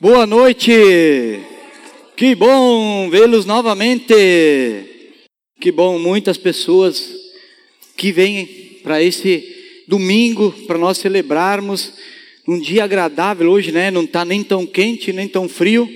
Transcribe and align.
Boa 0.00 0.26
noite! 0.26 0.72
Que 2.16 2.34
bom 2.34 3.08
vê-los 3.08 3.46
novamente! 3.46 4.12
Que 5.60 5.70
bom, 5.70 6.00
muitas 6.00 6.36
pessoas 6.36 7.14
que 7.96 8.10
vêm 8.10 8.80
para 8.82 9.00
esse 9.00 9.84
domingo, 9.86 10.50
para 10.66 10.78
nós 10.78 10.98
celebrarmos 10.98 11.94
um 12.46 12.58
dia 12.58 12.82
agradável 12.82 13.48
hoje, 13.48 13.70
né? 13.70 13.88
Não 13.88 14.02
está 14.02 14.24
nem 14.24 14.42
tão 14.42 14.66
quente, 14.66 15.12
nem 15.12 15.28
tão 15.28 15.48
frio, 15.48 15.88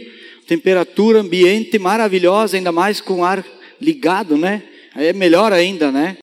temperatura 0.46 1.20
ambiente 1.20 1.76
maravilhosa, 1.76 2.56
ainda 2.56 2.70
mais 2.70 3.00
com 3.00 3.14
o 3.14 3.24
ar 3.24 3.44
ligado, 3.80 4.36
né? 4.36 4.62
Aí 4.94 5.06
é 5.06 5.12
melhor 5.12 5.52
ainda, 5.52 5.90
né? 5.90 6.18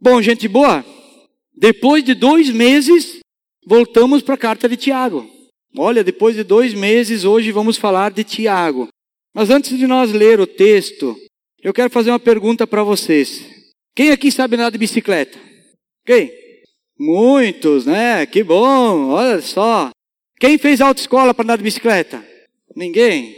Bom, 0.00 0.22
gente 0.22 0.48
boa, 0.48 0.82
depois 1.54 2.02
de 2.02 2.14
dois 2.14 2.48
meses, 2.48 3.18
voltamos 3.66 4.22
para 4.22 4.34
a 4.34 4.38
carta 4.38 4.66
de 4.66 4.78
Tiago. 4.78 5.41
Olha, 5.76 6.04
depois 6.04 6.36
de 6.36 6.44
dois 6.44 6.74
meses, 6.74 7.24
hoje 7.24 7.50
vamos 7.50 7.76
falar 7.76 8.10
de 8.10 8.22
Tiago. 8.24 8.88
Mas 9.34 9.48
antes 9.48 9.78
de 9.78 9.86
nós 9.86 10.12
ler 10.12 10.38
o 10.38 10.46
texto, 10.46 11.16
eu 11.62 11.72
quero 11.72 11.88
fazer 11.88 12.10
uma 12.10 12.20
pergunta 12.20 12.66
para 12.66 12.82
vocês. 12.82 13.46
Quem 13.94 14.10
aqui 14.10 14.30
sabe 14.30 14.56
andar 14.56 14.70
de 14.70 14.78
bicicleta? 14.78 15.38
Quem? 16.04 16.30
Muitos, 16.98 17.86
né? 17.86 18.26
Que 18.26 18.42
bom, 18.42 19.08
olha 19.08 19.40
só. 19.40 19.90
Quem 20.38 20.58
fez 20.58 20.80
autoescola 20.80 21.32
para 21.32 21.44
andar 21.44 21.56
de 21.56 21.64
bicicleta? 21.64 22.22
Ninguém. 22.76 23.34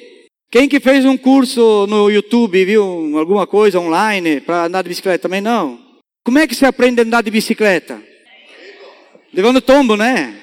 Quem 0.51 0.69
que 0.69 0.81
fez 0.81 1.05
um 1.05 1.17
curso 1.17 1.87
no 1.89 2.11
YouTube, 2.11 2.65
viu 2.65 3.19
alguma 3.19 3.47
coisa 3.47 3.79
online 3.79 4.41
para 4.41 4.65
andar 4.65 4.83
de 4.83 4.89
bicicleta? 4.89 5.23
Também 5.23 5.41
não. 5.41 5.79
Como 6.25 6.39
é 6.39 6.47
que 6.47 6.55
você 6.55 6.67
aprende 6.67 7.01
a 7.01 7.05
andar 7.05 7.23
de 7.23 7.31
bicicleta? 7.31 8.03
Levando 9.33 9.61
tombo, 9.61 9.97
né? 9.97 10.41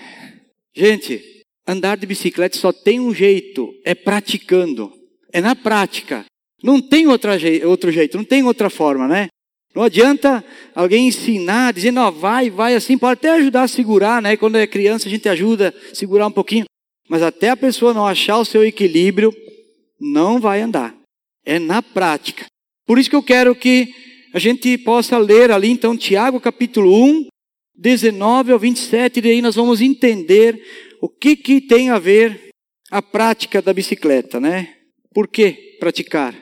Gente, 0.75 1.40
andar 1.67 1.97
de 1.97 2.05
bicicleta 2.05 2.57
só 2.57 2.71
tem 2.71 2.99
um 2.99 3.13
jeito, 3.13 3.73
é 3.85 3.93
praticando. 3.95 4.91
É 5.31 5.39
na 5.39 5.55
prática. 5.55 6.25
Não 6.63 6.81
tem 6.81 7.07
outra 7.07 7.37
je 7.39 7.65
outro 7.65 7.91
jeito, 7.91 8.17
não 8.17 8.23
tem 8.23 8.43
outra 8.43 8.69
forma, 8.69 9.07
né? 9.07 9.27
Não 9.73 9.83
adianta 9.83 10.43
alguém 10.75 11.07
ensinar, 11.07 11.73
dizendo, 11.73 12.01
ó, 12.01 12.11
vai, 12.11 12.49
vai 12.49 12.75
assim, 12.75 12.97
pode 12.97 13.13
até 13.13 13.29
ajudar 13.31 13.63
a 13.63 13.67
segurar, 13.67 14.21
né? 14.21 14.35
Quando 14.35 14.57
é 14.57 14.67
criança 14.67 15.07
a 15.07 15.11
gente 15.11 15.29
ajuda 15.29 15.73
a 15.91 15.95
segurar 15.95 16.27
um 16.27 16.31
pouquinho. 16.31 16.65
Mas 17.09 17.21
até 17.21 17.49
a 17.49 17.57
pessoa 17.57 17.93
não 17.93 18.05
achar 18.05 18.37
o 18.37 18.45
seu 18.45 18.65
equilíbrio, 18.65 19.33
não 19.99 20.39
vai 20.39 20.61
andar. 20.61 20.95
É 21.45 21.57
na 21.57 21.81
prática. 21.81 22.45
Por 22.85 22.99
isso 22.99 23.09
que 23.09 23.15
eu 23.15 23.23
quero 23.23 23.55
que 23.55 23.93
a 24.33 24.39
gente 24.39 24.77
possa 24.77 25.17
ler 25.17 25.51
ali, 25.51 25.69
então, 25.69 25.97
Tiago 25.97 26.39
capítulo 26.39 26.93
1, 27.03 27.27
19 27.75 28.51
ao 28.51 28.59
27, 28.59 29.17
e 29.17 29.21
daí 29.21 29.41
nós 29.41 29.55
vamos 29.55 29.81
entender 29.81 30.61
o 31.01 31.09
que, 31.09 31.35
que 31.35 31.59
tem 31.59 31.89
a 31.89 31.97
ver 31.97 32.49
a 32.91 33.01
prática 33.01 33.59
da 33.61 33.73
bicicleta, 33.73 34.39
né? 34.39 34.75
Por 35.11 35.27
que 35.27 35.77
praticar? 35.79 36.35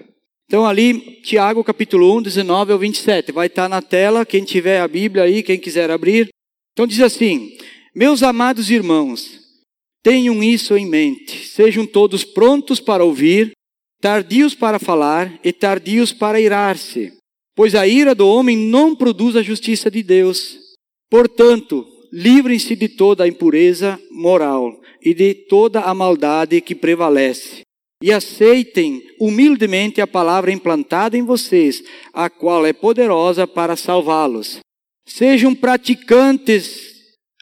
Então, 0.46 0.66
ali, 0.66 1.22
Tiago, 1.22 1.64
capítulo 1.64 2.18
1, 2.18 2.24
19 2.24 2.74
ao 2.74 2.80
27. 2.80 3.32
Vai 3.32 3.48
estar 3.48 3.70
na 3.70 3.82
tela, 3.82 4.26
quem 4.26 4.44
tiver 4.44 4.82
a 4.82 4.88
Bíblia 4.88 5.24
aí, 5.24 5.42
quem 5.42 5.58
quiser 5.58 5.90
abrir. 5.90 6.28
Então, 6.74 6.86
diz 6.86 7.00
assim: 7.00 7.58
Meus 7.96 8.22
amados 8.22 8.70
irmãos, 8.70 9.40
tenham 10.04 10.44
isso 10.44 10.76
em 10.76 10.86
mente. 10.86 11.48
Sejam 11.48 11.86
todos 11.86 12.26
prontos 12.26 12.82
para 12.82 13.04
ouvir, 13.04 13.52
tardios 14.02 14.54
para 14.56 14.78
falar 14.78 15.40
e 15.42 15.54
tardios 15.54 16.12
para 16.12 16.42
irar-se. 16.42 17.14
Pois 17.56 17.76
a 17.76 17.88
ira 17.88 18.14
do 18.14 18.28
homem 18.28 18.58
não 18.58 18.94
produz 18.96 19.36
a 19.36 19.42
justiça 19.42 19.90
de 19.90 20.04
Deus. 20.04 20.58
Portanto, 21.10 21.88
livrem-se 22.12 22.76
de 22.76 22.88
toda 22.88 23.24
a 23.24 23.28
impureza 23.28 24.00
moral 24.12 24.80
e 25.02 25.14
de 25.14 25.34
toda 25.34 25.82
a 25.82 25.94
maldade 25.94 26.62
que 26.62 26.76
prevalece. 26.76 27.62
E 28.02 28.12
aceitem 28.12 29.04
humildemente 29.20 30.00
a 30.00 30.08
palavra 30.08 30.52
implantada 30.52 31.18
em 31.18 31.24
vocês, 31.24 31.84
a 32.14 32.30
qual 32.30 32.66
é 32.66 32.72
poderosa 32.72 33.46
para 33.46 33.76
salvá-los. 33.76 34.60
Sejam 35.06 35.54
praticantes. 35.54 36.94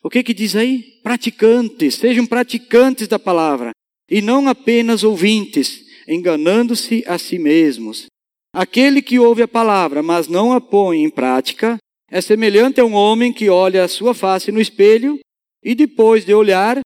O 0.03 0.09
que 0.09 0.23
que 0.23 0.33
diz 0.33 0.55
aí? 0.55 0.83
Praticantes. 1.03 1.95
Sejam 1.95 2.25
praticantes 2.25 3.07
da 3.07 3.19
palavra 3.19 3.71
e 4.09 4.21
não 4.21 4.47
apenas 4.47 5.03
ouvintes, 5.03 5.81
enganando-se 6.07 7.03
a 7.05 7.17
si 7.17 7.37
mesmos. 7.37 8.05
Aquele 8.53 9.01
que 9.01 9.19
ouve 9.19 9.43
a 9.43 9.47
palavra, 9.47 10.01
mas 10.01 10.27
não 10.27 10.53
a 10.53 10.61
põe 10.61 11.03
em 11.03 11.09
prática, 11.09 11.77
é 12.09 12.21
semelhante 12.21 12.79
a 12.79 12.85
um 12.85 12.93
homem 12.93 13.33
que 13.33 13.49
olha 13.49 13.83
a 13.83 13.87
sua 13.87 14.13
face 14.13 14.51
no 14.51 14.61
espelho 14.61 15.19
e 15.63 15.75
depois 15.75 16.25
de 16.25 16.33
olhar 16.33 16.79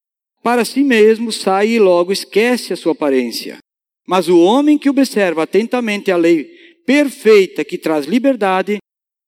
para 0.43 0.65
si 0.65 0.83
mesmo 0.83 1.31
sai 1.31 1.69
e 1.69 1.79
logo 1.79 2.11
esquece 2.11 2.73
a 2.73 2.75
sua 2.75 2.93
aparência. 2.93 3.59
Mas 4.07 4.27
o 4.27 4.39
homem 4.39 4.77
que 4.77 4.89
observa 4.89 5.43
atentamente 5.43 6.11
a 6.11 6.17
lei 6.17 6.49
perfeita 6.85 7.63
que 7.63 7.77
traz 7.77 8.05
liberdade 8.05 8.79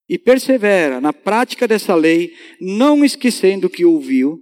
e 0.09 0.17
persevera 0.17 0.99
na 0.99 1.13
prática 1.13 1.67
dessa 1.67 1.95
lei, 1.95 2.33
não 2.59 3.05
esquecendo 3.05 3.67
o 3.67 3.69
que 3.69 3.85
ouviu, 3.85 4.39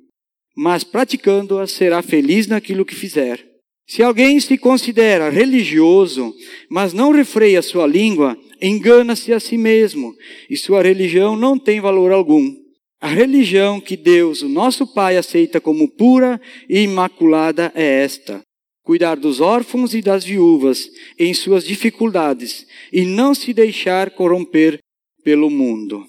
mas 0.55 0.83
praticando-a, 0.83 1.67
será 1.67 2.01
feliz 2.01 2.47
naquilo 2.47 2.85
que 2.85 2.95
fizer. 2.95 3.45
Se 3.87 4.01
alguém 4.01 4.39
se 4.39 4.57
considera 4.57 5.29
religioso, 5.29 6.33
mas 6.69 6.93
não 6.93 7.11
refreia 7.11 7.61
sua 7.61 7.85
língua, 7.85 8.37
engana-se 8.61 9.33
a 9.33 9.39
si 9.39 9.57
mesmo 9.57 10.15
e 10.49 10.55
sua 10.55 10.83
religião 10.83 11.35
não 11.35 11.57
tem 11.57 11.81
valor 11.81 12.11
algum. 12.11 12.55
A 13.01 13.07
religião 13.07 13.81
que 13.81 13.97
Deus, 13.97 14.43
o 14.43 14.49
nosso 14.49 14.85
Pai, 14.85 15.17
aceita 15.17 15.59
como 15.59 15.89
pura 15.89 16.39
e 16.69 16.81
imaculada 16.81 17.71
é 17.73 18.03
esta: 18.03 18.41
cuidar 18.83 19.15
dos 19.15 19.41
órfãos 19.41 19.95
e 19.95 20.01
das 20.01 20.23
viúvas 20.23 20.87
em 21.17 21.33
suas 21.33 21.63
dificuldades 21.63 22.67
e 22.93 23.03
não 23.03 23.33
se 23.33 23.53
deixar 23.53 24.11
corromper 24.11 24.77
pelo 25.23 25.49
mundo. 25.49 26.05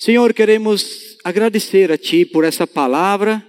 Senhor, 0.00 0.32
queremos 0.32 1.18
agradecer 1.24 1.90
a 1.90 1.98
Ti 1.98 2.24
por 2.24 2.44
essa 2.44 2.66
palavra, 2.66 3.44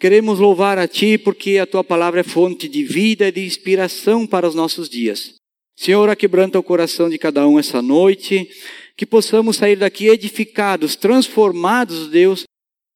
queremos 0.00 0.38
louvar 0.38 0.78
a 0.78 0.88
Ti 0.88 1.18
porque 1.18 1.58
a 1.58 1.66
Tua 1.66 1.84
palavra 1.84 2.20
é 2.20 2.24
fonte 2.24 2.68
de 2.68 2.82
vida 2.82 3.28
e 3.28 3.32
de 3.32 3.44
inspiração 3.44 4.26
para 4.26 4.48
os 4.48 4.54
nossos 4.54 4.88
dias. 4.88 5.34
Senhor, 5.76 6.08
aquebranta 6.08 6.58
o 6.58 6.62
coração 6.62 7.10
de 7.10 7.18
cada 7.18 7.46
um 7.46 7.58
essa 7.58 7.82
noite, 7.82 8.48
que 8.96 9.04
possamos 9.04 9.56
sair 9.56 9.76
daqui 9.76 10.08
edificados, 10.08 10.94
transformados, 10.94 12.08
Deus, 12.08 12.44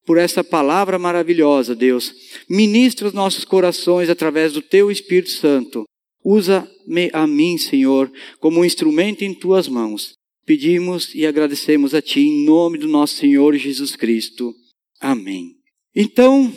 por 0.06 0.16
essa 0.16 0.42
palavra 0.42 0.98
maravilhosa, 0.98 1.74
Deus. 1.74 2.14
Ministra 2.48 3.08
os 3.08 3.12
nossos 3.12 3.44
corações 3.44 4.08
através 4.08 4.52
do 4.52 4.62
Teu 4.62 4.90
Espírito 4.90 5.30
Santo. 5.30 5.84
Usa-me 6.24 7.10
a 7.12 7.26
mim, 7.26 7.58
Senhor, 7.58 8.10
como 8.40 8.60
um 8.60 8.64
instrumento 8.64 9.22
em 9.22 9.34
Tuas 9.34 9.68
mãos. 9.68 10.14
Pedimos 10.46 11.14
e 11.14 11.26
agradecemos 11.26 11.94
a 11.94 12.00
Ti 12.00 12.20
em 12.20 12.44
nome 12.46 12.78
do 12.78 12.88
nosso 12.88 13.16
Senhor 13.16 13.54
Jesus 13.56 13.94
Cristo. 13.96 14.54
Amém. 15.00 15.56
Então, 15.94 16.52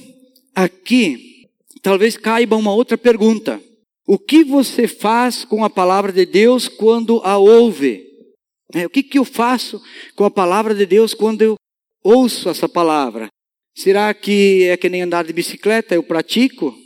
aqui, 0.55 1.47
talvez 1.81 2.15
caiba 2.15 2.55
uma 2.55 2.73
outra 2.73 2.97
pergunta. 2.97 3.61
O 4.11 4.19
que 4.19 4.43
você 4.43 4.89
faz 4.89 5.45
com 5.45 5.63
a 5.63 5.69
palavra 5.69 6.11
de 6.11 6.25
Deus 6.25 6.67
quando 6.67 7.21
a 7.23 7.37
ouve? 7.37 8.05
É, 8.73 8.85
o 8.85 8.89
que, 8.89 9.01
que 9.01 9.17
eu 9.17 9.23
faço 9.23 9.81
com 10.17 10.25
a 10.25 10.29
palavra 10.29 10.75
de 10.75 10.85
Deus 10.85 11.13
quando 11.13 11.41
eu 11.41 11.55
ouço 12.03 12.49
essa 12.49 12.67
palavra? 12.67 13.29
Será 13.73 14.13
que 14.13 14.63
é 14.63 14.75
que 14.75 14.89
nem 14.89 15.03
andar 15.03 15.23
de 15.23 15.31
bicicleta, 15.31 15.95
eu 15.95 16.03
pratico 16.03 16.77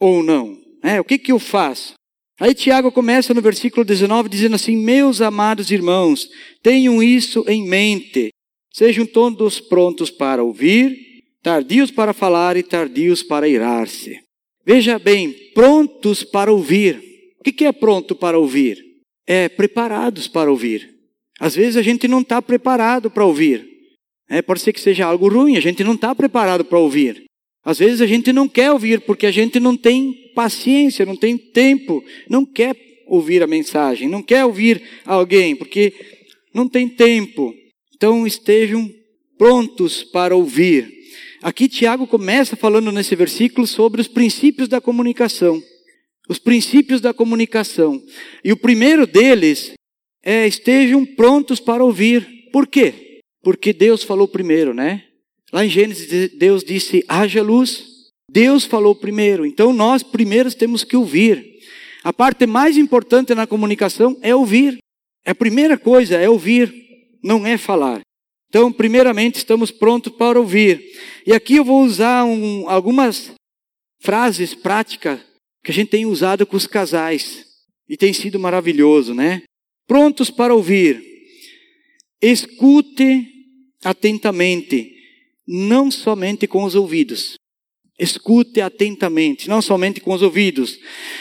ou 0.00 0.22
não? 0.22 0.58
É, 0.82 0.98
o 0.98 1.04
que, 1.04 1.18
que 1.18 1.30
eu 1.30 1.38
faço? 1.38 1.92
Aí 2.40 2.54
Tiago 2.54 2.90
começa 2.90 3.34
no 3.34 3.42
versículo 3.42 3.84
19 3.84 4.30
dizendo 4.30 4.54
assim: 4.56 4.74
Meus 4.74 5.20
amados 5.20 5.70
irmãos, 5.70 6.26
tenham 6.62 7.02
isso 7.02 7.44
em 7.46 7.68
mente, 7.68 8.30
sejam 8.72 9.04
todos 9.04 9.60
prontos 9.60 10.10
para 10.10 10.42
ouvir, 10.42 10.96
tardios 11.42 11.90
para 11.90 12.14
falar 12.14 12.56
e 12.56 12.62
tardios 12.62 13.22
para 13.22 13.46
irar-se. 13.46 14.22
Veja 14.64 14.98
bem, 14.98 15.32
prontos 15.54 16.22
para 16.22 16.52
ouvir. 16.52 17.02
O 17.40 17.42
que 17.42 17.64
é 17.64 17.72
pronto 17.72 18.14
para 18.14 18.38
ouvir? 18.38 18.82
É 19.26 19.48
preparados 19.48 20.28
para 20.28 20.50
ouvir. 20.50 20.88
Às 21.40 21.56
vezes 21.56 21.76
a 21.76 21.82
gente 21.82 22.06
não 22.06 22.20
está 22.20 22.40
preparado 22.40 23.10
para 23.10 23.24
ouvir. 23.24 23.68
É, 24.28 24.40
pode 24.40 24.60
ser 24.60 24.72
que 24.72 24.80
seja 24.80 25.04
algo 25.04 25.28
ruim, 25.28 25.56
a 25.56 25.60
gente 25.60 25.82
não 25.82 25.94
está 25.94 26.14
preparado 26.14 26.64
para 26.64 26.78
ouvir. 26.78 27.24
Às 27.64 27.78
vezes 27.78 28.00
a 28.00 28.06
gente 28.06 28.32
não 28.32 28.48
quer 28.48 28.70
ouvir 28.70 29.00
porque 29.02 29.26
a 29.26 29.30
gente 29.30 29.60
não 29.60 29.76
tem 29.76 30.32
paciência, 30.34 31.04
não 31.04 31.16
tem 31.16 31.36
tempo, 31.36 32.02
não 32.28 32.44
quer 32.44 32.76
ouvir 33.06 33.42
a 33.42 33.46
mensagem, 33.46 34.08
não 34.08 34.22
quer 34.22 34.44
ouvir 34.44 34.82
alguém 35.04 35.54
porque 35.54 35.92
não 36.54 36.68
tem 36.68 36.88
tempo. 36.88 37.54
Então 37.94 38.26
estejam 38.26 38.88
prontos 39.36 40.02
para 40.04 40.34
ouvir. 40.34 41.01
Aqui 41.42 41.68
Tiago 41.68 42.06
começa 42.06 42.54
falando 42.54 42.92
nesse 42.92 43.16
versículo 43.16 43.66
sobre 43.66 44.00
os 44.00 44.06
princípios 44.06 44.68
da 44.68 44.80
comunicação. 44.80 45.60
Os 46.28 46.38
princípios 46.38 47.00
da 47.00 47.12
comunicação. 47.12 48.00
E 48.44 48.52
o 48.52 48.56
primeiro 48.56 49.08
deles 49.08 49.72
é 50.22 50.46
estejam 50.46 51.04
prontos 51.04 51.58
para 51.58 51.82
ouvir. 51.82 52.48
Por 52.52 52.68
quê? 52.68 53.20
Porque 53.42 53.72
Deus 53.72 54.04
falou 54.04 54.28
primeiro, 54.28 54.72
né? 54.72 55.02
Lá 55.52 55.66
em 55.66 55.68
Gênesis, 55.68 56.30
Deus 56.38 56.62
disse: 56.62 57.04
haja 57.08 57.42
luz. 57.42 57.90
Deus 58.30 58.64
falou 58.64 58.94
primeiro, 58.94 59.44
então 59.44 59.74
nós 59.74 60.02
primeiros 60.02 60.54
temos 60.54 60.84
que 60.84 60.96
ouvir. 60.96 61.44
A 62.02 62.12
parte 62.14 62.46
mais 62.46 62.78
importante 62.78 63.34
na 63.34 63.46
comunicação 63.46 64.16
é 64.22 64.34
ouvir. 64.34 64.78
A 65.26 65.34
primeira 65.34 65.76
coisa 65.76 66.16
é 66.16 66.30
ouvir, 66.30 66.72
não 67.22 67.46
é 67.46 67.58
falar. 67.58 68.00
Então, 68.52 68.70
primeiramente, 68.70 69.36
estamos 69.36 69.70
prontos 69.70 70.12
para 70.12 70.38
ouvir. 70.38 70.84
E 71.26 71.32
aqui 71.32 71.56
eu 71.56 71.64
vou 71.64 71.82
usar 71.82 72.22
um, 72.26 72.68
algumas 72.68 73.32
frases 73.98 74.54
práticas 74.54 75.20
que 75.64 75.70
a 75.70 75.74
gente 75.74 75.88
tem 75.88 76.04
usado 76.04 76.44
com 76.44 76.54
os 76.54 76.66
casais. 76.66 77.46
E 77.88 77.96
tem 77.96 78.12
sido 78.12 78.38
maravilhoso, 78.38 79.14
né? 79.14 79.40
Prontos 79.86 80.28
para 80.28 80.54
ouvir. 80.54 81.02
Escute 82.20 83.26
atentamente, 83.82 84.92
não 85.48 85.90
somente 85.90 86.46
com 86.46 86.64
os 86.64 86.74
ouvidos. 86.74 87.36
Escute 87.98 88.60
atentamente, 88.60 89.48
não 89.48 89.62
somente 89.62 89.98
com 89.98 90.12
os 90.12 90.20
ouvidos. 90.20 90.78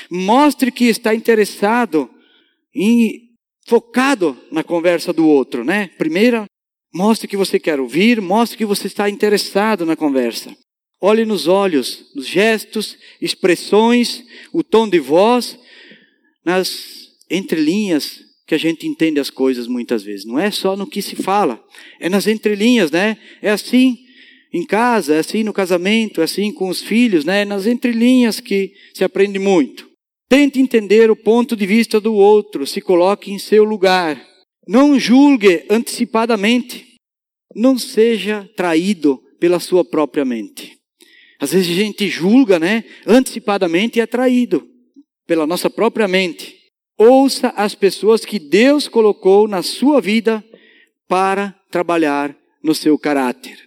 Mostre 0.10 0.70
que 0.70 0.84
está 0.84 1.16
interessado 1.16 2.10
e 2.76 3.30
focado 3.66 4.38
na 4.52 4.66
conversa 4.66 5.14
do 5.14 5.26
outro, 5.26 5.64
né? 5.64 5.92
Primeiro, 5.98 6.46
mostre 6.94 7.28
que 7.28 7.38
você 7.38 7.60
quer 7.60 7.80
ouvir, 7.80 8.22
mostre 8.22 8.58
que 8.58 8.66
você 8.66 8.88
está 8.88 9.10
interessado 9.10 9.86
na 9.86 9.96
conversa. 9.96 10.56
Olhe 11.00 11.26
nos 11.26 11.48
olhos, 11.48 12.06
nos 12.16 12.28
gestos, 12.28 12.98
expressões, 13.20 14.24
o 14.54 14.64
tom 14.64 14.88
de 14.88 15.00
voz, 15.00 15.58
nas 16.46 17.10
entrelinhas 17.30 18.20
que 18.46 18.54
a 18.54 18.58
gente 18.58 18.86
entende 18.86 19.20
as 19.20 19.30
coisas 19.30 19.68
muitas 19.68 20.04
vezes. 20.04 20.26
Não 20.26 20.38
é 20.38 20.52
só 20.52 20.76
no 20.76 20.86
que 20.86 21.02
se 21.02 21.16
fala, 21.16 21.64
é 22.00 22.10
nas 22.10 22.28
entrelinhas, 22.28 22.92
né? 22.92 23.18
É 23.42 23.50
assim 23.50 23.98
em 24.54 24.66
casa, 24.66 25.16
é 25.16 25.20
assim 25.20 25.44
no 25.44 25.54
casamento, 25.54 26.20
é 26.20 26.26
assim 26.26 26.52
com 26.52 26.68
os 26.68 26.82
filhos, 26.82 27.24
né? 27.24 27.42
É 27.42 27.46
nas 27.46 27.66
entrelinhas 27.66 28.40
que 28.40 28.74
se 28.94 29.04
aprende 29.04 29.40
muito. 29.40 29.90
Tente 30.30 30.60
entender 30.60 31.10
o 31.10 31.16
ponto 31.16 31.56
de 31.56 31.66
vista 31.66 32.00
do 32.00 32.14
outro, 32.14 32.68
se 32.68 32.80
coloque 32.80 33.32
em 33.32 33.40
seu 33.40 33.64
lugar. 33.64 34.22
Não 34.68 35.00
julgue 35.00 35.66
antecipadamente. 35.70 36.96
Não 37.56 37.78
seja 37.78 38.50
traído 38.56 39.22
pela 39.40 39.60
sua 39.60 39.84
própria 39.84 40.24
mente. 40.24 40.78
Às 41.40 41.54
vezes 41.54 41.72
a 41.72 41.82
gente 41.82 42.08
julga, 42.08 42.60
né? 42.60 42.84
Antecipadamente 43.06 43.98
e 43.98 44.02
é 44.02 44.06
traído 44.06 44.68
pela 45.26 45.48
nossa 45.48 45.70
própria 45.70 46.08
mente. 46.08 46.56
Ouça 46.98 47.50
as 47.58 47.74
pessoas 47.74 48.24
que 48.24 48.38
Deus 48.38 48.88
colocou 48.88 49.48
na 49.48 49.64
sua 49.64 50.00
vida 50.00 50.44
para 51.08 51.56
trabalhar 51.72 52.38
no 52.64 52.76
seu 52.76 52.98
caráter. 52.98 53.58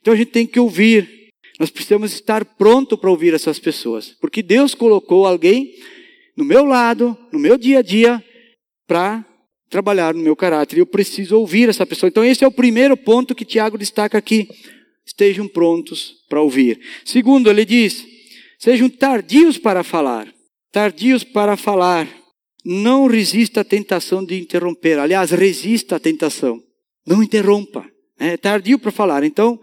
Então 0.00 0.14
a 0.14 0.16
gente 0.16 0.30
tem 0.30 0.46
que 0.46 0.60
ouvir. 0.60 1.28
Nós 1.58 1.70
precisamos 1.70 2.12
estar 2.12 2.44
pronto 2.44 2.96
para 2.96 3.10
ouvir 3.10 3.34
essas 3.34 3.58
pessoas, 3.58 4.16
porque 4.20 4.42
Deus 4.42 4.74
colocou 4.74 5.26
alguém 5.26 5.74
no 6.36 6.44
meu 6.44 6.64
lado, 6.64 7.18
no 7.32 7.38
meu 7.38 7.58
dia 7.58 7.80
a 7.80 7.82
dia, 7.82 8.24
para 8.86 9.26
trabalhar 9.70 10.12
no 10.12 10.20
meu 10.20 10.34
caráter. 10.34 10.78
Eu 10.78 10.86
preciso 10.86 11.38
ouvir 11.38 11.68
essa 11.68 11.86
pessoa. 11.86 12.08
Então 12.08 12.24
esse 12.24 12.44
é 12.44 12.46
o 12.46 12.52
primeiro 12.52 12.96
ponto 12.96 13.34
que 13.34 13.44
Tiago 13.44 13.78
destaca 13.78 14.18
aqui. 14.18 14.48
Estejam 15.06 15.48
prontos 15.48 16.16
para 16.28 16.42
ouvir. 16.42 16.80
Segundo, 17.04 17.48
ele 17.48 17.64
diz: 17.64 18.04
sejam 18.58 18.88
tardios 18.90 19.56
para 19.56 19.82
falar. 19.82 20.28
Tardios 20.72 21.24
para 21.24 21.56
falar. 21.56 22.06
Não 22.64 23.06
resista 23.06 23.62
à 23.62 23.64
tentação 23.64 24.24
de 24.24 24.38
interromper. 24.38 24.98
Aliás, 24.98 25.30
resista 25.30 25.96
à 25.96 26.00
tentação. 26.00 26.62
Não 27.06 27.22
interrompa. 27.22 27.88
É 28.18 28.36
tardio 28.36 28.78
para 28.78 28.90
falar. 28.90 29.24
Então, 29.24 29.58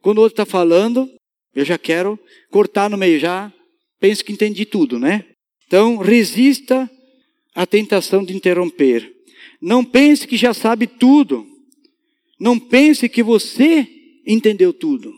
quando 0.00 0.18
o 0.18 0.20
outro 0.20 0.34
está 0.40 0.46
falando, 0.46 1.10
eu 1.54 1.64
já 1.64 1.76
quero 1.76 2.18
cortar 2.50 2.88
no 2.88 2.96
meio, 2.96 3.18
já 3.18 3.52
penso 3.98 4.24
que 4.24 4.32
entendi 4.32 4.64
tudo, 4.64 4.98
né? 4.98 5.24
Então, 5.66 5.96
resista 5.96 6.88
à 7.52 7.66
tentação 7.66 8.24
de 8.24 8.34
interromper. 8.36 9.15
Não 9.60 9.84
pense 9.84 10.26
que 10.26 10.36
já 10.36 10.52
sabe 10.52 10.86
tudo. 10.86 11.46
Não 12.38 12.58
pense 12.58 13.08
que 13.08 13.22
você 13.22 13.86
entendeu 14.26 14.72
tudo. 14.72 15.12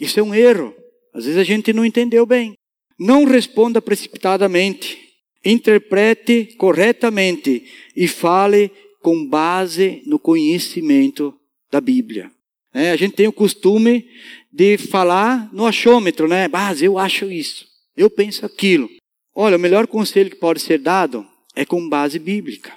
Isso 0.00 0.18
é 0.20 0.22
um 0.22 0.34
erro. 0.34 0.74
Às 1.14 1.24
vezes 1.24 1.38
a 1.38 1.44
gente 1.44 1.72
não 1.72 1.84
entendeu 1.84 2.26
bem. 2.26 2.54
Não 2.98 3.24
responda 3.24 3.80
precipitadamente 3.80 5.02
interprete 5.44 6.54
corretamente 6.56 7.64
e 7.96 8.06
fale 8.06 8.70
com 9.00 9.26
base 9.26 10.02
no 10.06 10.18
conhecimento 10.18 11.34
da 11.70 11.80
Bíblia. 11.80 12.30
É, 12.72 12.90
a 12.90 12.96
gente 12.96 13.14
tem 13.14 13.26
o 13.26 13.32
costume 13.32 14.06
de 14.50 14.78
falar 14.78 15.52
no 15.52 15.66
achômetro, 15.66 16.28
né? 16.28 16.48
Base, 16.48 16.84
eu 16.84 16.98
acho 16.98 17.30
isso, 17.30 17.66
eu 17.96 18.08
penso 18.08 18.46
aquilo. 18.46 18.88
Olha, 19.34 19.56
o 19.56 19.60
melhor 19.60 19.86
conselho 19.86 20.30
que 20.30 20.36
pode 20.36 20.60
ser 20.60 20.78
dado 20.78 21.26
é 21.54 21.64
com 21.64 21.88
base 21.88 22.18
bíblica. 22.18 22.72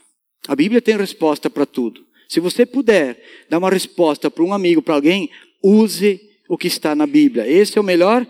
A 0.48 0.56
Bíblia 0.56 0.82
tem 0.82 0.98
resposta 0.98 1.50
para 1.50 1.66
tudo. 1.66 2.06
Se 2.28 2.40
você 2.40 2.66
puder 2.66 3.22
dar 3.50 3.58
uma 3.58 3.70
resposta 3.70 4.30
para 4.30 4.44
um 4.44 4.54
amigo, 4.54 4.82
para 4.82 4.96
alguém, 4.96 5.30
use 5.64 6.20
o 6.50 6.58
que 6.58 6.68
está 6.68 6.96
na 6.96 7.06
Bíblia. 7.06 7.48
Esse 7.48 7.78
é 7.78 7.82
o 7.82 7.84
melhor, 7.84 8.26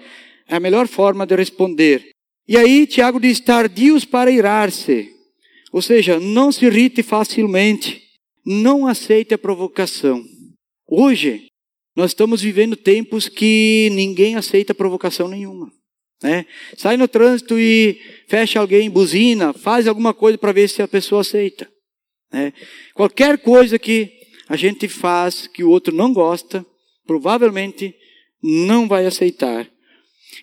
é 0.48 0.56
a 0.56 0.60
melhor 0.60 0.88
forma 0.88 1.26
de 1.26 1.36
responder. 1.36 2.10
E 2.48 2.58
aí 2.58 2.86
Tiago 2.86 3.20
diz 3.20 3.40
tardios 3.40 4.06
para 4.06 4.32
irar-se. 4.32 5.12
Ou 5.72 5.82
seja, 5.82 6.20
não 6.20 6.52
se 6.52 6.66
irrite 6.66 7.04
facilmente. 7.04 8.02
Não 8.46 8.86
aceite 8.86 9.34
a 9.34 9.38
provocação. 9.38 10.24
Hoje, 10.88 11.48
nós 11.96 12.12
estamos 12.12 12.42
vivendo 12.42 12.76
tempos 12.76 13.28
que 13.28 13.90
ninguém 13.94 14.36
aceita 14.36 14.76
provocação 14.76 15.28
nenhuma. 15.28 15.72
Né? 16.22 16.46
Sai 16.78 16.98
no 16.98 17.08
trânsito 17.08 17.58
e 17.58 18.00
fecha 18.28 18.60
alguém, 18.60 18.90
buzina, 18.90 19.54
faz 19.54 19.88
alguma 19.88 20.14
coisa 20.14 20.38
para 20.38 20.52
ver 20.52 20.70
se 20.70 20.82
a 20.82 20.88
pessoa 20.88 21.22
aceita. 21.22 21.68
Né? 22.36 22.52
Qualquer 22.94 23.38
coisa 23.38 23.80
que 23.80 24.12
a 24.50 24.58
gente 24.58 24.90
faz 24.90 25.48
que 25.48 25.64
o 25.64 25.70
outro 25.70 25.96
não 25.96 26.12
gosta, 26.12 26.66
provavelmente 27.08 27.96
não 28.44 28.90
vai 28.90 29.06
aceitar. 29.06 29.66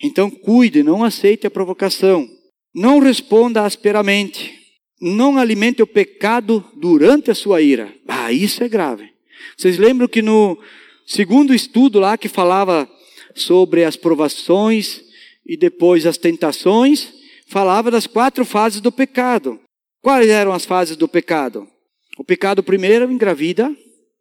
Então 0.02 0.30
cuide, 0.30 0.82
não 0.82 1.04
aceite 1.04 1.46
a 1.46 1.50
provocação. 1.50 2.26
Não 2.74 2.98
responda 2.98 3.66
asperamente. 3.66 4.58
Não 5.02 5.36
alimente 5.36 5.82
o 5.82 5.86
pecado 5.86 6.64
durante 6.80 7.30
a 7.30 7.34
sua 7.34 7.60
ira. 7.60 7.94
Ah, 8.08 8.32
isso 8.32 8.64
é 8.64 8.70
grave. 8.70 9.10
Vocês 9.54 9.76
lembram 9.76 10.08
que 10.08 10.22
no 10.22 10.58
segundo 11.06 11.52
estudo 11.52 12.00
lá 12.00 12.16
que 12.16 12.26
falava 12.26 12.90
sobre 13.34 13.84
as 13.84 13.96
provações 13.96 15.04
e 15.46 15.58
depois 15.58 16.06
as 16.06 16.16
tentações, 16.16 17.12
falava 17.46 17.90
das 17.90 18.06
quatro 18.06 18.46
fases 18.46 18.80
do 18.80 18.90
pecado. 18.90 19.60
Quais 20.02 20.28
eram 20.28 20.52
as 20.52 20.64
fases 20.64 20.96
do 20.96 21.06
pecado? 21.06 21.68
O 22.18 22.24
pecado 22.24 22.62
primeiro 22.62 23.10
engravida, 23.10 23.74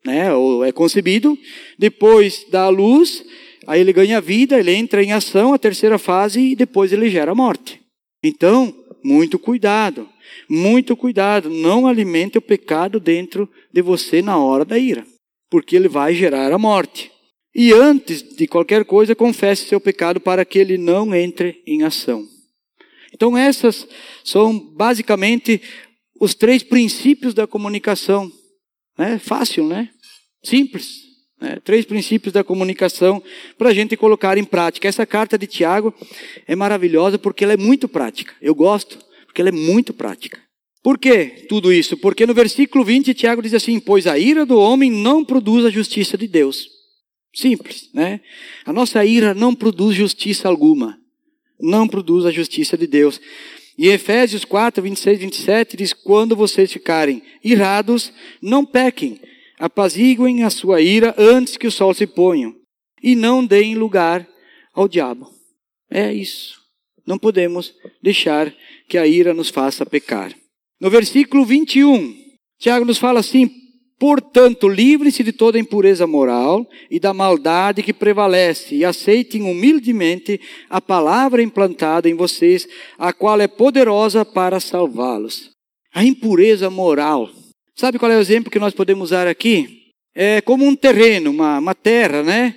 né, 0.05 0.33
ou 0.33 0.63
é 0.63 0.71
concebido, 0.71 1.37
depois 1.77 2.45
dá 2.49 2.63
a 2.63 2.69
luz, 2.69 3.23
Aí 3.67 3.79
ele 3.79 3.93
ganha 3.93 4.19
vida, 4.19 4.59
ele 4.59 4.73
entra 4.73 5.03
em 5.03 5.11
ação, 5.11 5.53
a 5.53 5.59
terceira 5.59 5.97
fase, 5.97 6.39
e 6.39 6.55
depois 6.55 6.91
ele 6.91 7.09
gera 7.09 7.35
morte. 7.35 7.79
Então, 8.23 8.73
muito 9.03 9.37
cuidado, 9.37 10.09
muito 10.49 10.95
cuidado. 10.95 11.49
Não 11.49 11.87
alimente 11.87 12.37
o 12.37 12.41
pecado 12.41 12.99
dentro 12.99 13.49
de 13.71 13.81
você 13.81 14.21
na 14.21 14.37
hora 14.37 14.65
da 14.65 14.77
ira, 14.77 15.05
porque 15.49 15.75
ele 15.75 15.87
vai 15.87 16.15
gerar 16.15 16.51
a 16.51 16.57
morte. 16.57 17.11
E 17.53 17.71
antes 17.73 18.23
de 18.35 18.47
qualquer 18.47 18.85
coisa, 18.85 19.13
confesse 19.13 19.67
seu 19.67 19.79
pecado 19.79 20.19
para 20.19 20.45
que 20.45 20.57
ele 20.57 20.77
não 20.77 21.13
entre 21.13 21.61
em 21.67 21.83
ação. 21.83 22.25
Então, 23.13 23.37
essas 23.37 23.87
são 24.23 24.57
basicamente 24.57 25.61
os 26.21 26.35
três 26.35 26.61
princípios 26.61 27.33
da 27.33 27.47
comunicação. 27.47 28.31
É 28.95 29.17
fácil, 29.17 29.67
né? 29.67 29.89
Simples. 30.43 30.99
Né? 31.41 31.57
Três 31.63 31.83
princípios 31.83 32.31
da 32.31 32.43
comunicação 32.43 33.23
para 33.57 33.69
a 33.69 33.73
gente 33.73 33.97
colocar 33.97 34.37
em 34.37 34.43
prática. 34.43 34.87
Essa 34.87 35.03
carta 35.03 35.35
de 35.35 35.47
Tiago 35.47 35.91
é 36.47 36.55
maravilhosa 36.55 37.17
porque 37.17 37.43
ela 37.43 37.53
é 37.53 37.57
muito 37.57 37.89
prática. 37.89 38.35
Eu 38.39 38.53
gosto 38.53 38.99
porque 39.25 39.41
ela 39.41 39.49
é 39.49 39.51
muito 39.51 39.95
prática. 39.95 40.39
Por 40.83 40.99
que 40.99 41.45
tudo 41.49 41.73
isso? 41.73 41.97
Porque 41.97 42.27
no 42.27 42.35
versículo 42.35 42.85
20 42.85 43.15
Tiago 43.15 43.41
diz 43.41 43.55
assim: 43.55 43.79
Pois 43.79 44.05
a 44.05 44.19
ira 44.19 44.45
do 44.45 44.59
homem 44.59 44.91
não 44.91 45.25
produz 45.25 45.65
a 45.65 45.71
justiça 45.71 46.19
de 46.19 46.27
Deus. 46.27 46.67
Simples, 47.33 47.89
né? 47.95 48.21
A 48.63 48.71
nossa 48.71 49.03
ira 49.03 49.33
não 49.33 49.55
produz 49.55 49.95
justiça 49.95 50.47
alguma. 50.47 50.99
Não 51.59 51.87
produz 51.87 52.25
a 52.25 52.31
justiça 52.31 52.77
de 52.77 52.85
Deus. 52.85 53.19
E 53.77 53.87
Efésios 53.87 54.45
4, 54.45 54.81
26 54.83 55.17
e 55.17 55.21
27 55.21 55.77
diz: 55.77 55.93
Quando 55.93 56.35
vocês 56.35 56.71
ficarem 56.71 57.21
irados, 57.43 58.11
não 58.41 58.65
pequem 58.65 59.19
apaziguem 59.61 60.43
a 60.43 60.49
sua 60.49 60.81
ira 60.81 61.13
antes 61.19 61.55
que 61.55 61.67
o 61.67 61.71
sol 61.71 61.93
se 61.93 62.07
ponha, 62.07 62.51
e 63.01 63.15
não 63.15 63.45
deem 63.45 63.75
lugar 63.75 64.27
ao 64.73 64.87
diabo. 64.87 65.31
É 65.87 66.11
isso. 66.11 66.59
Não 67.05 67.19
podemos 67.19 67.71
deixar 68.01 68.51
que 68.89 68.97
a 68.97 69.05
ira 69.05 69.35
nos 69.35 69.49
faça 69.49 69.85
pecar. 69.85 70.33
No 70.79 70.89
versículo 70.89 71.45
21, 71.45 72.15
Tiago 72.57 72.85
nos 72.85 72.97
fala 72.97 73.19
assim: 73.19 73.51
Portanto, 74.01 74.67
livrem-se 74.67 75.23
de 75.23 75.31
toda 75.31 75.59
impureza 75.59 76.07
moral 76.07 76.67
e 76.89 76.99
da 76.99 77.13
maldade 77.13 77.83
que 77.83 77.93
prevalece, 77.93 78.73
e 78.73 78.83
aceitem 78.83 79.43
humildemente 79.43 80.41
a 80.67 80.81
palavra 80.81 81.43
implantada 81.43 82.09
em 82.09 82.15
vocês, 82.15 82.67
a 82.97 83.13
qual 83.13 83.39
é 83.39 83.47
poderosa 83.47 84.25
para 84.25 84.59
salvá-los. 84.59 85.51
A 85.93 86.03
impureza 86.03 86.67
moral. 86.67 87.29
Sabe 87.75 87.99
qual 87.99 88.11
é 88.11 88.17
o 88.17 88.19
exemplo 88.19 88.49
que 88.49 88.57
nós 88.57 88.73
podemos 88.73 89.09
usar 89.09 89.27
aqui? 89.27 89.91
É 90.15 90.41
como 90.41 90.65
um 90.65 90.75
terreno, 90.75 91.29
uma, 91.29 91.59
uma 91.59 91.75
terra, 91.75 92.23
né? 92.23 92.55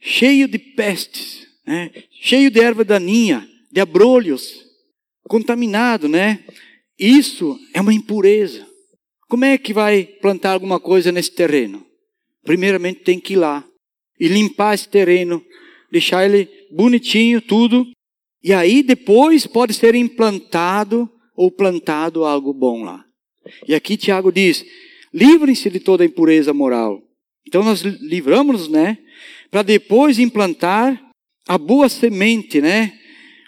Cheio 0.00 0.46
de 0.46 0.60
pestes, 0.60 1.44
né? 1.66 1.90
cheio 2.20 2.52
de 2.52 2.60
erva 2.60 2.84
daninha, 2.84 3.44
de 3.72 3.80
abrolhos, 3.80 4.64
contaminado, 5.26 6.08
né? 6.08 6.44
Isso 6.96 7.58
é 7.74 7.80
uma 7.80 7.92
impureza. 7.92 8.73
Como 9.28 9.44
é 9.44 9.56
que 9.58 9.72
vai 9.72 10.04
plantar 10.04 10.52
alguma 10.52 10.78
coisa 10.78 11.10
nesse 11.10 11.30
terreno? 11.30 11.84
Primeiramente 12.44 13.00
tem 13.00 13.18
que 13.18 13.32
ir 13.32 13.36
lá 13.36 13.64
e 14.20 14.28
limpar 14.28 14.74
esse 14.74 14.88
terreno, 14.88 15.42
deixar 15.90 16.24
ele 16.24 16.48
bonitinho, 16.70 17.40
tudo. 17.40 17.86
E 18.42 18.52
aí 18.52 18.82
depois 18.82 19.46
pode 19.46 19.72
ser 19.72 19.94
implantado 19.94 21.10
ou 21.34 21.50
plantado 21.50 22.24
algo 22.24 22.52
bom 22.52 22.84
lá. 22.84 23.04
E 23.66 23.74
aqui 23.74 23.96
Tiago 23.96 24.30
diz: 24.30 24.64
livrem-se 25.12 25.70
de 25.70 25.80
toda 25.80 26.04
impureza 26.04 26.52
moral. 26.52 27.02
Então 27.46 27.62
nós 27.62 27.80
livramos, 27.80 28.68
né? 28.68 28.98
Para 29.50 29.62
depois 29.62 30.18
implantar 30.18 31.00
a 31.46 31.58
boa 31.58 31.88
semente, 31.88 32.60
né? 32.60 32.92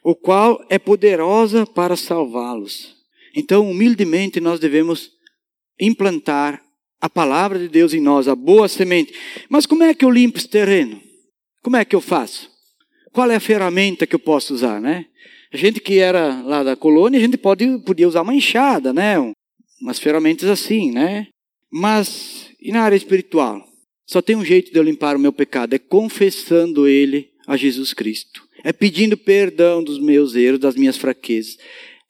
O 0.05 0.15
qual 0.15 0.65
é 0.71 0.79
poderosa 0.79 1.67
para 1.67 1.97
salvá-los. 1.97 2.95
Então, 3.35 3.71
humildemente, 3.71 4.41
nós 4.41 4.61
devemos 4.61 5.11
implantar 5.81 6.63
a 7.01 7.09
palavra 7.09 7.59
de 7.59 7.69
Deus 7.69 7.95
em 7.95 8.01
nós, 8.01 8.29
a 8.29 8.35
boa 8.35 8.69
semente. 8.69 9.13
Mas 9.49 9.67
como 9.67 9.83
é 9.83 9.95
que 9.95 10.05
eu 10.05 10.11
limpo 10.11 10.39
esse 10.39 10.49
terreno? 10.49 11.01
Como 11.63 11.77
é 11.77 11.85
que 11.85 11.95
eu 11.95 12.01
faço? 12.01 12.51
Qual 13.13 13.31
é 13.31 13.37
a 13.37 13.41
ferramenta 13.41 14.07
que 14.07 14.15
eu 14.15 14.19
posso 14.19 14.55
usar, 14.55 14.81
né? 14.81 15.07
A 15.53 15.57
gente 15.57 15.81
que 15.81 15.99
era 15.99 16.43
lá 16.43 16.63
da 16.63 16.77
colônia, 16.77 17.19
a 17.19 17.23
gente 17.23 17.37
pode, 17.37 17.79
podia 17.79 18.09
usar 18.09 18.23
uma 18.23 18.35
enxada, 18.35 18.93
né? 18.93 19.17
Umas 19.81 19.99
ferramentas 19.99 20.49
assim, 20.49 20.91
né? 20.91 21.29
Mas, 21.71 22.51
e 22.61 22.73
na 22.73 22.83
área 22.83 22.97
espiritual? 22.97 23.65
Só 24.07 24.23
tem 24.23 24.37
um 24.37 24.45
jeito 24.45 24.73
de 24.73 24.79
eu 24.79 24.83
limpar 24.83 25.17
o 25.17 25.19
meu 25.19 25.33
pecado, 25.33 25.75
é 25.75 25.79
confessando 25.79 26.87
ele 26.87 27.31
a 27.47 27.57
Jesus 27.57 27.93
Cristo. 27.93 28.47
É 28.63 28.73
pedindo 28.73 29.17
perdão 29.17 29.83
dos 29.83 29.99
meus 29.99 30.35
erros, 30.35 30.61
das 30.61 30.77
minhas 30.77 30.97
fraquezas. 30.97 31.57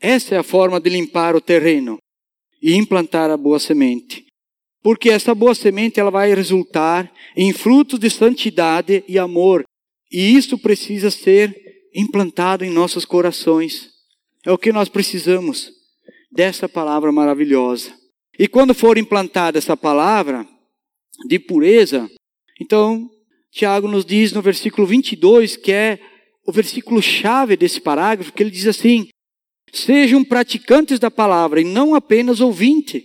Essa 0.01 0.35
é 0.35 0.39
a 0.39 0.43
forma 0.43 0.81
de 0.81 0.91
limpar 0.91 1.35
o 1.35 1.41
terreno 1.41 1.99
e 2.67 2.75
implantar 2.75 3.31
a 3.31 3.37
boa 3.37 3.61
semente. 3.61 4.27
Porque 4.83 5.09
essa 5.09 5.33
boa 5.37 5.55
semente 5.55 6.01
ela 6.01 6.11
vai 6.11 6.35
resultar 6.35 7.13
em 7.37 7.53
frutos 7.53 8.01
de 8.01 8.11
santidade 8.11 9.05
e 9.07 9.21
amor. 9.21 9.63
E 10.11 10.35
isso 10.35 10.59
precisa 10.59 11.09
ser 11.09 11.57
implantado 11.95 12.65
em 12.65 12.71
nossos 12.71 13.05
corações. 13.05 13.91
É 14.45 14.51
o 14.51 14.59
que 14.59 14.73
nós 14.73 14.89
precisamos 14.89 15.71
dessa 16.33 16.69
palavra 16.69 17.13
maravilhosa. 17.13 17.93
E 18.37 18.49
quando 18.49 18.75
for 18.75 18.99
implantada 18.99 19.59
essa 19.59 19.77
palavra 19.77 20.45
de 21.29 21.39
pureza, 21.39 22.11
então 22.61 23.09
Tiago 23.53 23.87
nos 23.87 24.05
diz 24.05 24.33
no 24.33 24.43
versículo 24.43 24.89
22, 24.89 25.57
que 25.57 25.71
é 25.71 26.01
o 26.45 26.51
versículo 26.51 27.01
chave 27.01 27.57
desse 27.57 27.81
parágrafo, 27.81 28.33
que 28.33 28.43
ele 28.43 28.51
diz 28.51 28.67
assim: 28.67 29.09
Sejam 29.73 30.25
praticantes 30.25 30.99
da 30.99 31.11
palavra 31.11 31.61
e 31.61 31.65
não 31.65 31.95
apenas 31.95 32.41
ouvinte, 32.41 33.05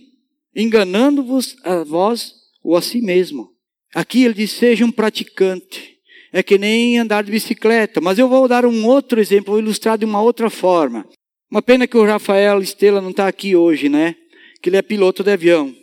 enganando-vos 0.54 1.56
a 1.64 1.82
vós 1.82 2.34
ou 2.62 2.76
a 2.76 2.82
si 2.82 3.00
mesmo. 3.00 3.50
Aqui 3.94 4.24
ele 4.24 4.34
diz: 4.34 4.52
sejam 4.52 4.90
praticante. 4.90 5.92
É 6.32 6.42
que 6.42 6.56
nem 6.56 6.98
andar 6.98 7.22
de 7.22 7.30
bicicleta. 7.30 8.00
Mas 8.00 8.18
eu 8.18 8.26
vou 8.26 8.48
dar 8.48 8.64
um 8.64 8.86
outro 8.86 9.20
exemplo, 9.20 9.52
vou 9.52 9.60
ilustrar 9.60 9.98
de 9.98 10.06
uma 10.06 10.22
outra 10.22 10.48
forma. 10.48 11.06
Uma 11.50 11.60
pena 11.60 11.86
que 11.86 11.96
o 11.96 12.06
Rafael 12.06 12.62
Estela 12.62 13.02
não 13.02 13.10
está 13.10 13.28
aqui 13.28 13.54
hoje, 13.54 13.90
né? 13.90 14.14
Que 14.62 14.70
ele 14.70 14.78
é 14.78 14.82
piloto 14.82 15.22
de 15.22 15.30
avião. 15.30 15.74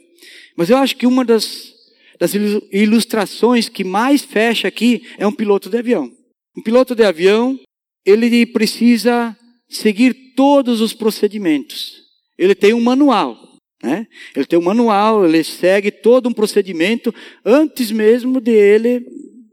Mas 0.57 0.71
eu 0.71 0.77
acho 0.77 0.95
que 0.95 1.05
uma 1.05 1.23
das, 1.23 1.71
das 2.19 2.33
ilustrações 2.71 3.69
que 3.69 3.83
mais 3.83 4.23
fecha 4.23 4.67
aqui 4.67 5.03
é 5.19 5.27
um 5.27 5.31
piloto 5.31 5.69
de 5.69 5.77
avião. 5.77 6.11
Um 6.57 6.63
piloto 6.63 6.95
de 6.95 7.03
avião, 7.03 7.59
ele 8.03 8.47
precisa 8.47 9.37
seguir 9.69 10.33
todos 10.35 10.81
os 10.81 10.93
procedimentos. 10.93 12.03
Ele 12.37 12.55
tem 12.55 12.73
um 12.73 12.81
manual, 12.81 13.37
né? 13.83 14.07
Ele 14.35 14.45
tem 14.45 14.57
um 14.57 14.63
manual, 14.63 15.25
ele 15.25 15.43
segue 15.43 15.91
todo 15.91 16.27
um 16.27 16.33
procedimento 16.33 17.13
antes 17.45 17.91
mesmo 17.91 18.41
de 18.41 18.51
ele 18.51 19.05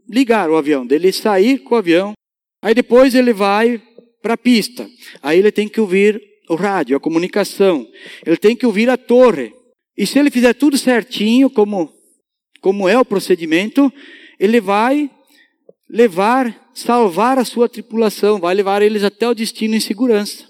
ligar 0.08 0.48
o 0.50 0.56
avião, 0.56 0.86
dele 0.86 1.12
sair 1.12 1.58
com 1.58 1.74
o 1.74 1.78
avião. 1.78 2.12
Aí 2.62 2.74
depois 2.74 3.14
ele 3.14 3.32
vai 3.32 3.82
para 4.22 4.34
a 4.34 4.38
pista. 4.38 4.88
Aí 5.22 5.38
ele 5.38 5.52
tem 5.52 5.68
que 5.68 5.80
ouvir 5.80 6.20
o 6.48 6.54
rádio, 6.54 6.96
a 6.96 7.00
comunicação. 7.00 7.86
Ele 8.24 8.36
tem 8.36 8.56
que 8.56 8.66
ouvir 8.66 8.88
a 8.88 8.96
torre. 8.96 9.52
E 9.96 10.06
se 10.06 10.18
ele 10.18 10.30
fizer 10.30 10.54
tudo 10.54 10.78
certinho, 10.78 11.50
como, 11.50 11.92
como 12.60 12.88
é 12.88 12.98
o 12.98 13.04
procedimento, 13.04 13.92
ele 14.38 14.60
vai 14.60 15.10
levar, 15.88 16.70
salvar 16.74 17.38
a 17.38 17.44
sua 17.44 17.68
tripulação, 17.68 18.38
vai 18.38 18.54
levar 18.54 18.82
eles 18.82 19.04
até 19.04 19.28
o 19.28 19.34
destino 19.34 19.74
em 19.74 19.80
segurança. 19.80 20.44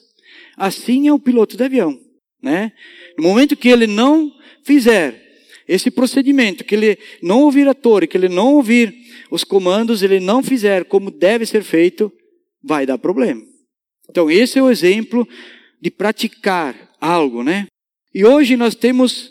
Assim 0.57 1.09
é 1.09 1.12
o 1.12 1.19
piloto 1.19 1.57
de 1.57 1.64
avião, 1.64 1.99
né? 2.43 2.73
No 3.19 3.25
momento 3.25 3.57
que 3.57 3.69
ele 3.69 3.87
não 3.87 4.33
fizer 4.64 5.23
esse 5.69 5.90
procedimento, 5.90 6.64
que 6.64 6.75
ele 6.75 6.99
não 7.23 7.43
ouvir 7.43 7.69
a 7.69 7.75
torre, 7.75 8.07
que 8.07 8.16
ele 8.16 8.28
não 8.28 8.55
ouvir 8.55 8.95
os 9.31 9.45
comandos, 9.45 10.02
ele 10.02 10.21
não 10.21 10.43
fizer 10.43 10.85
como 10.85 11.11
deve 11.11 11.45
ser 11.45 11.62
feito, 11.62 12.12
vai 12.62 12.87
dar 12.87 12.99
problema. 12.99 13.43
Então, 14.09 14.31
esse 14.31 14.59
é 14.59 14.62
o 14.62 14.71
exemplo 14.71 15.26
de 15.81 15.90
praticar 15.90 16.75
algo, 17.00 17.43
né? 17.43 17.66
E 18.14 18.25
hoje 18.25 18.57
nós 18.57 18.75
temos 18.75 19.31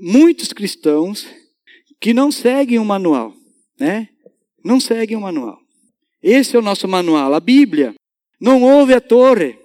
muitos 0.00 0.52
cristãos 0.52 1.26
que 2.00 2.14
não 2.14 2.30
seguem 2.30 2.78
o 2.78 2.84
manual, 2.84 3.34
né? 3.78 4.08
Não 4.64 4.80
seguem 4.80 5.16
o 5.16 5.20
manual. 5.20 5.58
Esse 6.22 6.56
é 6.56 6.58
o 6.58 6.62
nosso 6.62 6.88
manual, 6.88 7.34
a 7.34 7.40
Bíblia. 7.40 7.94
Não 8.40 8.62
ouve 8.62 8.94
a 8.94 9.00
torre, 9.00 9.58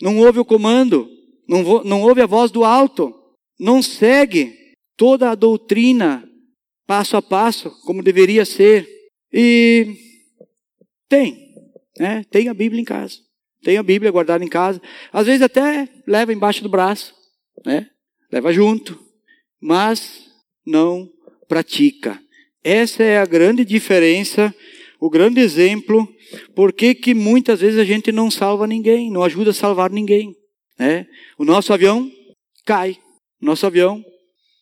não 0.00 0.18
ouve 0.18 0.38
o 0.38 0.44
comando, 0.44 1.08
não, 1.46 1.84
não 1.84 2.02
ouve 2.02 2.22
a 2.22 2.26
voz 2.26 2.50
do 2.50 2.64
alto, 2.64 3.14
não 3.58 3.82
segue 3.82 4.56
toda 4.96 5.30
a 5.30 5.34
doutrina 5.34 6.28
passo 6.86 7.18
a 7.18 7.22
passo, 7.22 7.70
como 7.82 8.02
deveria 8.02 8.46
ser. 8.46 8.88
E 9.30 9.94
tem, 11.06 11.54
né? 11.98 12.24
Tem 12.30 12.48
a 12.48 12.54
Bíblia 12.54 12.80
em 12.80 12.84
casa. 12.84 13.18
Tem 13.62 13.76
a 13.76 13.82
Bíblia 13.82 14.10
guardada 14.10 14.42
em 14.42 14.48
casa. 14.48 14.80
Às 15.12 15.26
vezes 15.26 15.42
até 15.42 15.86
leva 16.06 16.32
embaixo 16.32 16.62
do 16.62 16.68
braço, 16.68 17.14
né? 17.66 17.90
Leva 18.32 18.52
junto, 18.52 18.98
mas 19.60 20.30
não 20.66 21.10
pratica. 21.46 22.18
Essa 22.62 23.02
é 23.02 23.18
a 23.18 23.24
grande 23.24 23.64
diferença, 23.64 24.54
o 25.00 25.08
grande 25.08 25.40
exemplo, 25.40 26.08
por 26.54 26.72
que, 26.72 26.94
que 26.94 27.14
muitas 27.14 27.60
vezes 27.60 27.78
a 27.78 27.84
gente 27.84 28.10
não 28.10 28.30
salva 28.30 28.66
ninguém, 28.66 29.10
não 29.10 29.22
ajuda 29.22 29.50
a 29.50 29.54
salvar 29.54 29.90
ninguém. 29.90 30.34
Né? 30.78 31.06
O 31.38 31.44
nosso 31.44 31.72
avião 31.72 32.10
cai, 32.64 32.98
o 33.40 33.46
nosso 33.46 33.66
avião 33.66 34.04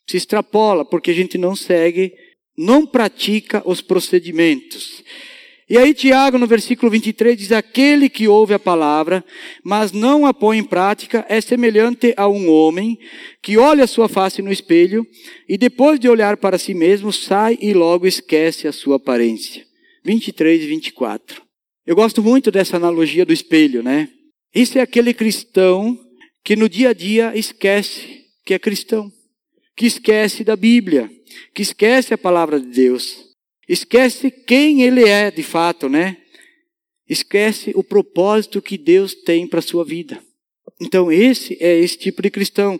se 0.08 0.16
extrapola, 0.16 0.84
porque 0.84 1.10
a 1.10 1.14
gente 1.14 1.36
não 1.36 1.56
segue, 1.56 2.12
não 2.56 2.86
pratica 2.86 3.62
os 3.64 3.80
procedimentos. 3.80 5.02
E 5.68 5.76
aí, 5.76 5.92
Tiago, 5.92 6.38
no 6.38 6.46
versículo 6.46 6.90
23, 6.92 7.36
diz: 7.36 7.50
Aquele 7.50 8.08
que 8.08 8.28
ouve 8.28 8.54
a 8.54 8.58
palavra, 8.58 9.24
mas 9.64 9.90
não 9.90 10.24
a 10.24 10.32
põe 10.32 10.58
em 10.58 10.64
prática, 10.64 11.26
é 11.28 11.40
semelhante 11.40 12.14
a 12.16 12.28
um 12.28 12.48
homem 12.48 12.96
que 13.42 13.58
olha 13.58 13.82
a 13.82 13.88
sua 13.88 14.08
face 14.08 14.40
no 14.40 14.52
espelho 14.52 15.04
e, 15.48 15.58
depois 15.58 15.98
de 15.98 16.08
olhar 16.08 16.36
para 16.36 16.56
si 16.56 16.72
mesmo, 16.72 17.12
sai 17.12 17.58
e 17.60 17.74
logo 17.74 18.06
esquece 18.06 18.68
a 18.68 18.72
sua 18.72 18.96
aparência. 18.96 19.66
23 20.04 20.62
e 20.62 20.66
24. 20.68 21.42
Eu 21.84 21.96
gosto 21.96 22.22
muito 22.22 22.52
dessa 22.52 22.76
analogia 22.76 23.26
do 23.26 23.32
espelho, 23.32 23.82
né? 23.82 24.08
Esse 24.54 24.78
é 24.78 24.82
aquele 24.82 25.12
cristão 25.12 25.98
que 26.44 26.54
no 26.54 26.68
dia 26.68 26.90
a 26.90 26.92
dia 26.92 27.36
esquece 27.36 28.24
que 28.44 28.54
é 28.54 28.58
cristão, 28.58 29.10
que 29.76 29.84
esquece 29.84 30.44
da 30.44 30.54
Bíblia, 30.54 31.10
que 31.52 31.62
esquece 31.62 32.14
a 32.14 32.18
palavra 32.18 32.60
de 32.60 32.68
Deus. 32.68 33.25
Esquece 33.68 34.30
quem 34.30 34.82
ele 34.82 35.08
é 35.08 35.30
de 35.30 35.42
fato, 35.42 35.88
né? 35.88 36.16
Esquece 37.08 37.72
o 37.74 37.82
propósito 37.82 38.62
que 38.62 38.76
Deus 38.76 39.14
tem 39.14 39.46
para 39.46 39.58
a 39.58 39.62
sua 39.62 39.84
vida. 39.84 40.22
Então, 40.80 41.10
esse 41.10 41.56
é 41.60 41.78
esse 41.78 41.96
tipo 41.96 42.22
de 42.22 42.30
cristão. 42.30 42.78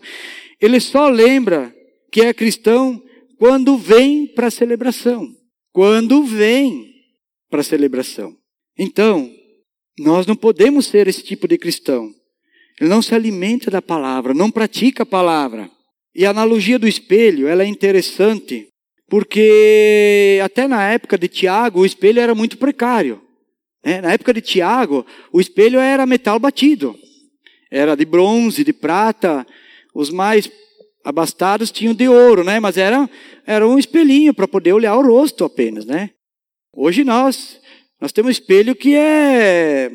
Ele 0.61 0.79
só 0.79 1.09
lembra 1.09 1.73
que 2.11 2.21
é 2.21 2.33
cristão 2.33 3.01
quando 3.37 3.77
vem 3.77 4.27
para 4.27 4.47
a 4.47 4.51
celebração. 4.51 5.27
Quando 5.71 6.23
vem 6.23 6.93
para 7.49 7.61
a 7.61 7.63
celebração. 7.63 8.35
Então, 8.77 9.31
nós 9.99 10.27
não 10.27 10.35
podemos 10.35 10.85
ser 10.85 11.07
esse 11.07 11.23
tipo 11.23 11.47
de 11.47 11.57
cristão. 11.57 12.13
Ele 12.79 12.89
não 12.89 13.01
se 13.01 13.15
alimenta 13.15 13.71
da 13.71 13.81
palavra, 13.81 14.33
não 14.33 14.51
pratica 14.51 15.03
a 15.03 15.05
palavra. 15.05 15.69
E 16.13 16.25
a 16.25 16.29
analogia 16.29 16.77
do 16.77 16.87
espelho, 16.87 17.47
ela 17.47 17.63
é 17.63 17.67
interessante, 17.67 18.67
Porque 19.09 20.39
até 20.43 20.67
na 20.67 20.83
época 20.89 21.17
de 21.17 21.27
Tiago, 21.27 21.81
o 21.81 21.85
espelho 21.85 22.19
era 22.19 22.35
muito 22.35 22.57
precário. 22.57 23.21
Né? 23.83 24.01
Na 24.01 24.11
época 24.11 24.33
de 24.33 24.41
Tiago, 24.41 25.05
o 25.31 25.39
espelho 25.39 25.79
era 25.79 26.05
metal 26.05 26.39
batido. 26.39 26.95
Era 27.71 27.95
de 27.95 28.05
bronze, 28.05 28.63
de 28.63 28.73
prata. 28.73 29.45
Os 29.95 30.09
mais 30.09 30.49
abastados 31.03 31.71
tinham 31.71 31.93
de 31.93 32.09
ouro, 32.09 32.43
né? 32.43 32.59
Mas 32.59 32.75
era, 32.77 33.09
era 33.45 33.65
um 33.65 33.79
espelhinho 33.79 34.33
para 34.33 34.47
poder 34.47 34.73
olhar 34.73 34.97
o 34.97 35.01
rosto 35.01 35.45
apenas, 35.45 35.85
né? 35.85 36.09
Hoje 36.75 37.05
nós, 37.05 37.61
nós 37.99 38.11
temos 38.11 38.27
um 38.27 38.31
espelho 38.31 38.75
que 38.75 38.93
é 38.93 39.89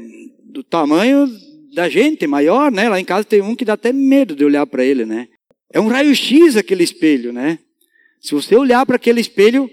do 0.44 0.62
tamanho 0.62 1.28
da 1.74 1.88
gente, 1.88 2.26
maior, 2.26 2.72
né? 2.72 2.88
Lá 2.88 2.98
em 2.98 3.04
casa 3.04 3.24
tem 3.24 3.42
um 3.42 3.54
que 3.54 3.64
dá 3.64 3.74
até 3.74 3.92
medo 3.92 4.34
de 4.34 4.44
olhar 4.44 4.66
para 4.66 4.84
ele, 4.84 5.04
né? 5.04 5.28
É 5.70 5.78
um 5.78 5.88
raio-x 5.88 6.56
aquele 6.56 6.82
espelho, 6.82 7.32
né? 7.32 7.58
Se 8.22 8.34
você 8.34 8.54
olhar 8.56 8.86
para 8.86 8.96
aquele 8.96 9.20
espelho, 9.20 9.68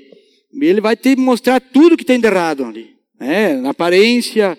ele 0.59 0.81
vai 0.81 0.95
te 0.95 1.15
mostrar 1.15 1.61
tudo 1.61 1.95
que 1.95 2.03
tem 2.03 2.19
de 2.19 2.27
errado 2.27 2.65
ali. 2.65 2.95
Né? 3.19 3.53
Na 3.53 3.69
aparência, 3.69 4.57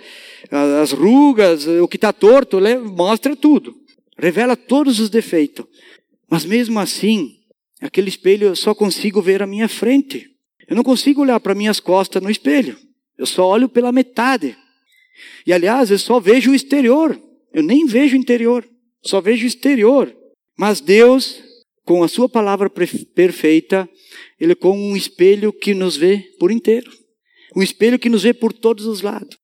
as 0.51 0.93
rugas, 0.93 1.67
o 1.67 1.89
que 1.89 1.97
está 1.97 2.13
torto, 2.13 2.59
mostra 2.97 3.35
tudo. 3.35 3.75
Revela 4.17 4.57
todos 4.57 5.01
os 5.01 5.11
defeitos. 5.11 5.67
Mas 6.31 6.45
mesmo 6.45 6.79
assim, 6.79 7.39
aquele 7.81 8.09
espelho 8.09 8.49
eu 8.49 8.57
só 8.57 8.75
consigo 8.75 9.21
ver 9.21 9.43
a 9.43 9.47
minha 9.47 9.69
frente. 9.69 10.31
Eu 10.69 10.77
não 10.77 10.85
consigo 10.85 11.23
olhar 11.23 11.41
para 11.41 11.55
minhas 11.55 11.81
costas 11.81 12.23
no 12.23 12.31
espelho. 12.31 12.79
Eu 13.19 13.27
só 13.27 13.47
olho 13.49 13.69
pela 13.69 13.91
metade. 13.91 14.57
E 15.45 15.53
aliás, 15.53 15.91
eu 15.91 15.99
só 15.99 16.21
vejo 16.21 16.53
o 16.53 16.55
exterior. 16.55 17.21
Eu 17.53 17.63
nem 17.63 17.85
vejo 17.87 18.17
o 18.17 18.19
interior, 18.19 18.65
só 19.03 19.21
vejo 19.21 19.45
o 19.45 19.49
exterior. 19.49 20.15
Mas 20.57 20.81
Deus, 20.81 21.43
com 21.85 22.03
a 22.03 22.09
sua 22.09 22.29
palavra 22.29 22.71
perfeita, 22.71 23.89
ele 24.39 24.53
é 24.53 24.55
como 24.55 24.81
um 24.81 24.97
espelho 24.97 25.53
que 25.53 25.75
nos 25.75 25.97
vê 25.97 26.19
por 26.39 26.51
inteiro. 26.51 26.91
Um 27.57 27.63
espelho 27.63 27.99
que 27.99 28.09
nos 28.09 28.23
vê 28.23 28.33
por 28.33 28.53
todos 28.53 28.87
os 28.87 29.03
lados. 29.03 29.37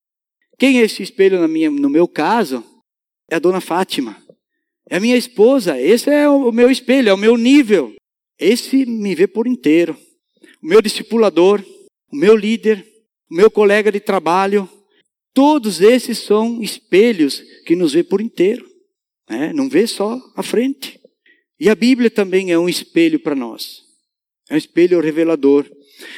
Quem 0.57 0.79
é 0.79 0.83
esse 0.83 1.03
espelho 1.03 1.39
na 1.39 1.47
minha, 1.47 1.69
no 1.69 1.89
meu 1.89 2.07
caso? 2.07 2.63
É 3.29 3.35
a 3.35 3.39
dona 3.39 3.59
Fátima. 3.59 4.17
É 4.89 4.97
a 4.97 4.99
minha 4.99 5.17
esposa. 5.17 5.79
Esse 5.79 6.09
é 6.09 6.29
o 6.29 6.51
meu 6.51 6.71
espelho, 6.71 7.09
é 7.09 7.13
o 7.13 7.17
meu 7.17 7.35
nível. 7.37 7.93
Esse 8.39 8.85
me 8.85 9.13
vê 9.13 9.27
por 9.27 9.45
inteiro. 9.45 9.97
O 10.63 10.67
meu 10.67 10.81
discipulador, 10.81 11.63
o 12.11 12.15
meu 12.15 12.35
líder, 12.35 12.85
o 13.29 13.35
meu 13.35 13.51
colega 13.51 13.91
de 13.91 13.99
trabalho, 13.99 14.69
Todos 15.37 15.81
esses 15.81 16.17
são 16.17 16.63
espelhos 16.63 17.43
que 17.63 17.75
nos 17.75 17.93
vê 17.93 18.03
por 18.03 18.19
inteiro, 18.19 18.67
né? 19.29 19.53
não 19.53 19.69
vê 19.69 19.85
só 19.85 20.19
a 20.35 20.41
frente. 20.41 20.99
E 21.59 21.69
a 21.69 21.75
Bíblia 21.75 22.09
também 22.09 22.51
é 22.51 22.59
um 22.59 22.69
espelho 22.69 23.19
para 23.19 23.35
nós, 23.35 23.81
é 24.49 24.55
um 24.55 24.57
espelho 24.57 24.99
revelador. 24.99 25.65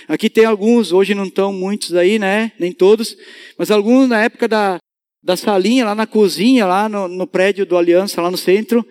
Aqui 0.07 0.29
tem 0.29 0.43
alguns, 0.43 0.91
hoje 0.91 1.15
não 1.15 1.25
estão 1.25 1.53
muitos 1.53 1.93
aí, 1.95 2.19
né? 2.19 2.51
Nem 2.59 2.71
todos, 2.71 3.15
mas 3.57 3.71
alguns 3.71 4.09
na 4.09 4.21
época 4.21 4.47
da, 4.47 4.77
da 5.23 5.37
salinha, 5.37 5.85
lá 5.85 5.95
na 5.95 6.05
cozinha, 6.05 6.65
lá 6.65 6.89
no, 6.89 7.07
no 7.07 7.25
prédio 7.25 7.65
do 7.65 7.77
Aliança, 7.77 8.21
lá 8.21 8.29
no 8.29 8.37
centro, 8.37 8.85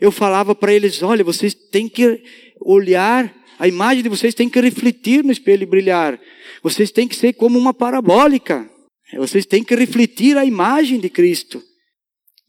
eu 0.00 0.10
falava 0.10 0.54
para 0.54 0.72
eles: 0.72 1.02
olha, 1.02 1.22
vocês 1.22 1.54
têm 1.54 1.88
que 1.88 2.22
olhar, 2.60 3.32
a 3.58 3.68
imagem 3.68 4.02
de 4.02 4.08
vocês 4.08 4.34
tem 4.34 4.48
que 4.48 4.60
refletir 4.60 5.22
no 5.22 5.30
espelho 5.30 5.62
e 5.62 5.66
brilhar. 5.66 6.20
Vocês 6.62 6.90
têm 6.90 7.06
que 7.06 7.14
ser 7.14 7.34
como 7.34 7.58
uma 7.58 7.72
parabólica. 7.72 8.68
Vocês 9.16 9.46
têm 9.46 9.62
que 9.62 9.74
refletir 9.74 10.36
a 10.36 10.44
imagem 10.44 10.98
de 10.98 11.08
Cristo. 11.08 11.62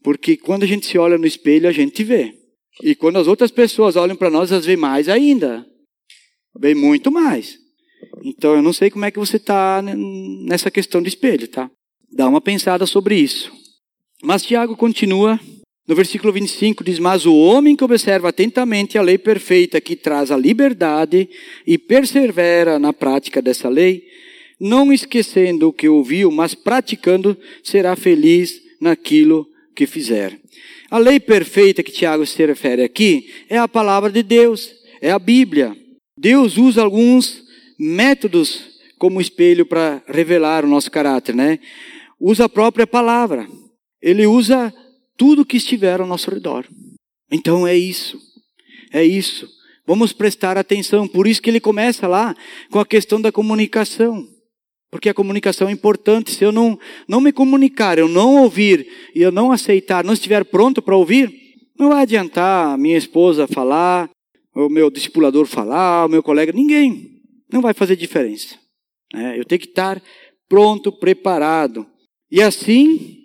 Porque 0.02 0.36
quando 0.36 0.64
a 0.64 0.66
gente 0.66 0.86
se 0.86 0.98
olha 0.98 1.18
no 1.18 1.26
espelho, 1.26 1.68
a 1.68 1.72
gente 1.72 2.02
vê. 2.02 2.34
E 2.82 2.94
quando 2.94 3.16
as 3.16 3.26
outras 3.26 3.50
pessoas 3.50 3.96
olham 3.96 4.16
para 4.16 4.30
nós, 4.30 4.52
elas 4.52 4.66
veem 4.66 4.76
mais 4.76 5.08
ainda. 5.08 5.66
Vê 6.58 6.74
muito 6.74 7.10
mais. 7.10 7.58
Então 8.24 8.54
eu 8.54 8.62
não 8.62 8.72
sei 8.72 8.90
como 8.90 9.04
é 9.04 9.10
que 9.10 9.18
você 9.18 9.36
está 9.36 9.82
nessa 9.82 10.70
questão 10.70 11.02
de 11.02 11.08
espelho, 11.08 11.48
tá? 11.48 11.70
Dá 12.12 12.28
uma 12.28 12.40
pensada 12.40 12.86
sobre 12.86 13.16
isso. 13.16 13.52
Mas 14.22 14.44
Tiago 14.44 14.76
continua 14.76 15.38
no 15.86 15.94
versículo 15.94 16.32
25 16.32 16.82
diz: 16.82 16.98
Mas 16.98 17.26
o 17.26 17.34
homem 17.34 17.76
que 17.76 17.84
observa 17.84 18.30
atentamente 18.30 18.98
a 18.98 19.02
lei 19.02 19.16
perfeita 19.16 19.80
que 19.80 19.94
traz 19.94 20.30
a 20.30 20.36
liberdade 20.36 21.28
e 21.66 21.78
persevera 21.78 22.78
na 22.78 22.92
prática 22.92 23.40
dessa 23.40 23.68
lei, 23.68 24.02
não 24.58 24.92
esquecendo 24.92 25.68
o 25.68 25.72
que 25.72 25.88
ouviu, 25.88 26.30
mas 26.30 26.54
praticando, 26.54 27.36
será 27.62 27.94
feliz 27.94 28.60
naquilo 28.80 29.46
que 29.76 29.86
fizer. 29.86 30.40
A 30.90 30.98
lei 30.98 31.18
perfeita 31.18 31.82
que 31.82 31.92
Tiago 31.92 32.24
se 32.24 32.44
refere 32.44 32.82
aqui 32.82 33.32
é 33.48 33.58
a 33.58 33.66
palavra 33.66 34.10
de 34.10 34.22
Deus, 34.22 34.72
é 35.00 35.10
a 35.10 35.18
Bíblia. 35.18 35.76
Deus 36.18 36.56
usa 36.56 36.82
alguns 36.82 37.42
métodos 37.78 38.76
como 38.98 39.20
espelho 39.20 39.66
para 39.66 40.02
revelar 40.06 40.64
o 40.64 40.68
nosso 40.68 40.90
caráter, 40.90 41.34
né? 41.34 41.58
Usa 42.18 42.44
a 42.44 42.48
própria 42.48 42.86
palavra. 42.86 43.46
Ele 44.00 44.26
usa 44.26 44.72
tudo 45.16 45.44
que 45.44 45.56
estiver 45.56 46.00
ao 46.00 46.06
nosso 46.06 46.30
redor. 46.30 46.66
Então 47.30 47.66
é 47.66 47.76
isso. 47.76 48.18
É 48.92 49.04
isso. 49.04 49.48
Vamos 49.86 50.12
prestar 50.12 50.56
atenção. 50.56 51.06
Por 51.06 51.26
isso 51.26 51.42
que 51.42 51.50
ele 51.50 51.60
começa 51.60 52.06
lá 52.06 52.34
com 52.70 52.78
a 52.78 52.86
questão 52.86 53.20
da 53.20 53.30
comunicação. 53.30 54.26
Porque 54.90 55.08
a 55.08 55.14
comunicação 55.14 55.68
é 55.68 55.72
importante. 55.72 56.30
Se 56.30 56.44
eu 56.44 56.52
não, 56.52 56.78
não 57.08 57.20
me 57.20 57.32
comunicar, 57.32 57.98
eu 57.98 58.08
não 58.08 58.42
ouvir 58.42 58.86
e 59.14 59.20
eu 59.20 59.32
não 59.32 59.52
aceitar, 59.52 60.04
não 60.04 60.14
estiver 60.14 60.44
pronto 60.44 60.80
para 60.80 60.96
ouvir, 60.96 61.32
não 61.78 61.90
vai 61.90 62.02
adiantar 62.02 62.74
a 62.74 62.78
minha 62.78 62.96
esposa 62.96 63.46
falar, 63.46 64.08
o 64.54 64.68
meu 64.68 64.90
discipulador 64.90 65.46
falar, 65.46 66.06
o 66.06 66.08
meu 66.08 66.22
colega, 66.22 66.52
ninguém. 66.52 67.20
Não 67.52 67.60
vai 67.60 67.74
fazer 67.74 67.96
diferença. 67.96 68.58
É, 69.14 69.38
eu 69.38 69.44
tenho 69.44 69.60
que 69.60 69.68
estar 69.68 70.02
pronto, 70.48 70.90
preparado. 70.90 71.86
E 72.30 72.42
assim, 72.42 73.18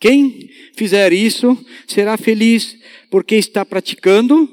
quem 0.00 0.50
fizer 0.74 1.12
isso 1.12 1.56
será 1.86 2.16
feliz, 2.16 2.76
porque 3.10 3.36
está 3.36 3.64
praticando 3.64 4.48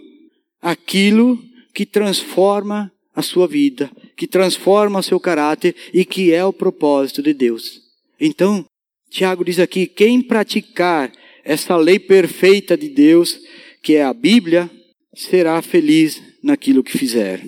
aquilo 0.62 1.40
que 1.74 1.86
transforma 1.86 2.92
a 3.16 3.22
sua 3.22 3.48
vida, 3.48 3.92
que 4.16 4.28
transforma 4.28 5.02
seu 5.02 5.20
caráter 5.20 5.76
e 5.94 6.06
que 6.06 6.34
é 6.34 6.44
o 6.44 6.54
propósito 6.54 7.22
de 7.22 7.34
Deus. 7.34 7.82
Então, 8.20 8.66
Tiago 9.10 9.44
diz 9.44 9.60
aqui: 9.60 9.86
quem 9.86 10.22
praticar 10.22 11.12
essa 11.44 11.76
lei 11.76 12.00
perfeita 12.00 12.78
de 12.78 12.90
Deus, 12.90 13.40
que 13.82 13.96
é 13.96 14.04
a 14.04 14.14
Bíblia, 14.14 14.70
será 15.16 15.62
feliz 15.62 16.22
naquilo 16.42 16.84
que 16.84 16.98
fizer. 16.98 17.44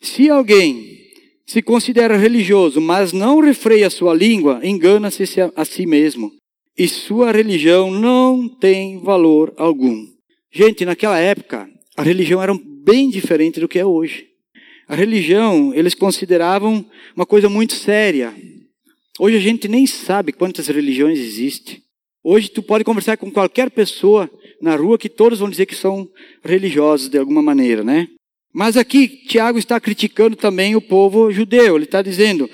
Se 0.00 0.28
alguém 0.30 0.98
se 1.46 1.62
considera 1.62 2.16
religioso, 2.16 2.80
mas 2.80 3.12
não 3.12 3.40
refreia 3.40 3.88
sua 3.88 4.14
língua, 4.14 4.60
engana-se 4.62 5.24
a 5.56 5.64
si 5.64 5.86
mesmo. 5.86 6.30
E 6.76 6.86
sua 6.86 7.32
religião 7.32 7.90
não 7.90 8.48
tem 8.48 9.00
valor 9.00 9.52
algum. 9.56 10.06
Gente, 10.52 10.84
naquela 10.84 11.18
época, 11.18 11.68
a 11.96 12.02
religião 12.02 12.40
era 12.40 12.54
bem 12.54 13.10
diferente 13.10 13.58
do 13.58 13.66
que 13.66 13.78
é 13.78 13.84
hoje. 13.84 14.27
A 14.88 14.94
religião, 14.94 15.74
eles 15.74 15.94
consideravam 15.94 16.82
uma 17.14 17.26
coisa 17.26 17.46
muito 17.46 17.74
séria. 17.74 18.34
Hoje 19.18 19.36
a 19.36 19.40
gente 19.40 19.68
nem 19.68 19.86
sabe 19.86 20.32
quantas 20.32 20.66
religiões 20.66 21.18
existem. 21.18 21.82
Hoje 22.24 22.48
tu 22.48 22.62
pode 22.62 22.84
conversar 22.84 23.18
com 23.18 23.30
qualquer 23.30 23.70
pessoa 23.70 24.30
na 24.62 24.74
rua 24.74 24.96
que 24.96 25.10
todos 25.10 25.40
vão 25.40 25.50
dizer 25.50 25.66
que 25.66 25.74
são 25.74 26.08
religiosos 26.42 27.10
de 27.10 27.18
alguma 27.18 27.42
maneira, 27.42 27.84
né? 27.84 28.08
Mas 28.50 28.78
aqui 28.78 29.08
Tiago 29.08 29.58
está 29.58 29.78
criticando 29.78 30.34
também 30.34 30.74
o 30.74 30.80
povo 30.80 31.30
judeu. 31.30 31.76
Ele 31.76 31.84
está 31.84 32.00
dizendo: 32.00 32.48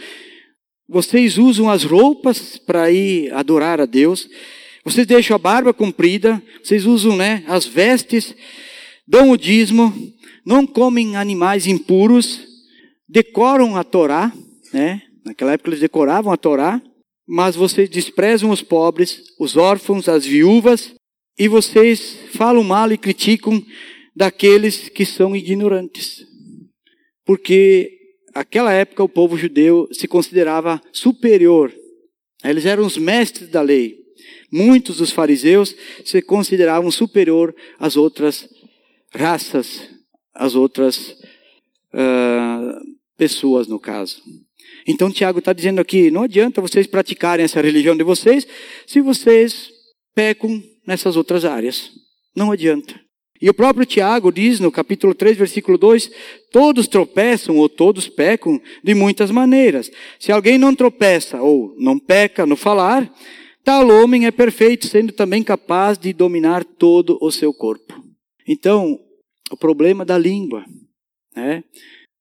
vocês 0.89 1.39
usam 1.39 1.71
as 1.71 1.85
roupas 1.85 2.59
para 2.59 2.91
ir 2.91 3.33
adorar 3.33 3.81
a 3.81 3.87
Deus, 3.87 4.29
vocês 4.85 5.07
deixam 5.07 5.37
a 5.37 5.39
barba 5.39 5.73
comprida, 5.73 6.43
vocês 6.61 6.85
usam 6.85 7.17
né, 7.17 7.45
as 7.47 7.65
vestes, 7.65 8.35
dão 9.07 9.31
o 9.31 9.37
dízimo, 9.37 9.95
não 10.45 10.67
comem 10.67 11.17
animais 11.17 11.67
impuros, 11.67 12.47
decoram 13.09 13.77
a 13.77 13.85
Torá, 13.85 14.33
né? 14.73 15.03
Naquela 15.25 15.53
época 15.53 15.71
eles 15.71 15.81
decoravam 15.81 16.33
a 16.33 16.37
Torá, 16.37 16.83
mas 17.27 17.57
vocês 17.57 17.89
desprezam 17.89 18.51
os 18.51 18.63
pobres, 18.63 19.23
os 19.39 19.57
órfãos, 19.57 20.09
as 20.09 20.27
viúvas, 20.27 20.95
e 21.39 21.49
vocês 21.49 22.19
falam 22.33 22.63
mal 22.63 22.93
e 22.93 22.99
criticam 22.99 23.65
daqueles 24.15 24.89
que 24.91 25.07
são 25.07 25.35
ignorantes. 25.35 26.27
Porque 27.25 27.91
aquela 28.35 28.73
época 28.73 29.03
o 29.03 29.09
povo 29.09 29.37
judeu 29.39 29.89
se 29.93 30.07
considerava 30.07 30.81
superior. 30.93 31.75
Eles 32.45 32.67
eram 32.67 32.85
os 32.85 32.99
mestres 32.99 33.49
da 33.49 33.63
lei. 33.63 33.97
Muitos 34.53 34.99
dos 34.99 35.11
fariseus 35.11 35.75
se 36.05 36.21
consideravam 36.21 36.91
superior 36.91 37.55
às 37.79 37.97
outras 37.97 38.49
raças 39.13 39.94
as 40.35 40.55
outras 40.55 41.17
uh, 41.93 42.81
pessoas, 43.17 43.67
no 43.67 43.79
caso. 43.79 44.23
Então, 44.87 45.11
Tiago 45.11 45.39
está 45.39 45.53
dizendo 45.53 45.81
aqui: 45.81 46.11
não 46.11 46.23
adianta 46.23 46.61
vocês 46.61 46.87
praticarem 46.87 47.45
essa 47.45 47.61
religião 47.61 47.97
de 47.97 48.03
vocês 48.05 48.47
se 48.87 49.01
vocês 49.01 49.71
pecam 50.15 50.63
nessas 50.87 51.17
outras 51.17 51.45
áreas. 51.45 51.91
Não 52.35 52.51
adianta. 52.51 53.05
E 53.41 53.51
o 53.51 53.55
próprio 53.55 53.85
Tiago 53.85 54.33
diz 54.33 54.61
no 54.61 54.71
capítulo 54.71 55.15
3, 55.15 55.37
versículo 55.37 55.77
2: 55.77 56.11
Todos 56.51 56.89
tropeçam 56.89 57.57
ou 57.59 57.69
todos 57.69 58.09
pecam 58.09 58.61
de 58.83 58.95
muitas 58.95 59.31
maneiras. 59.31 59.91
Se 60.19 60.33
alguém 60.33 60.57
não 60.57 60.75
tropeça 60.75 61.43
ou 61.43 61.75
não 61.79 61.99
peca 61.99 62.47
no 62.47 62.57
falar, 62.57 63.13
tal 63.63 63.89
homem 63.91 64.27
é 64.27 64.31
perfeito, 64.31 64.87
sendo 64.87 65.13
também 65.13 65.43
capaz 65.43 65.99
de 65.99 66.13
dominar 66.13 66.65
todo 66.65 67.19
o 67.21 67.31
seu 67.31 67.53
corpo. 67.53 68.03
Então, 68.47 68.99
o 69.55 69.57
problema 69.57 70.05
da 70.05 70.19
língua, 70.19 70.65
né? 71.35 71.65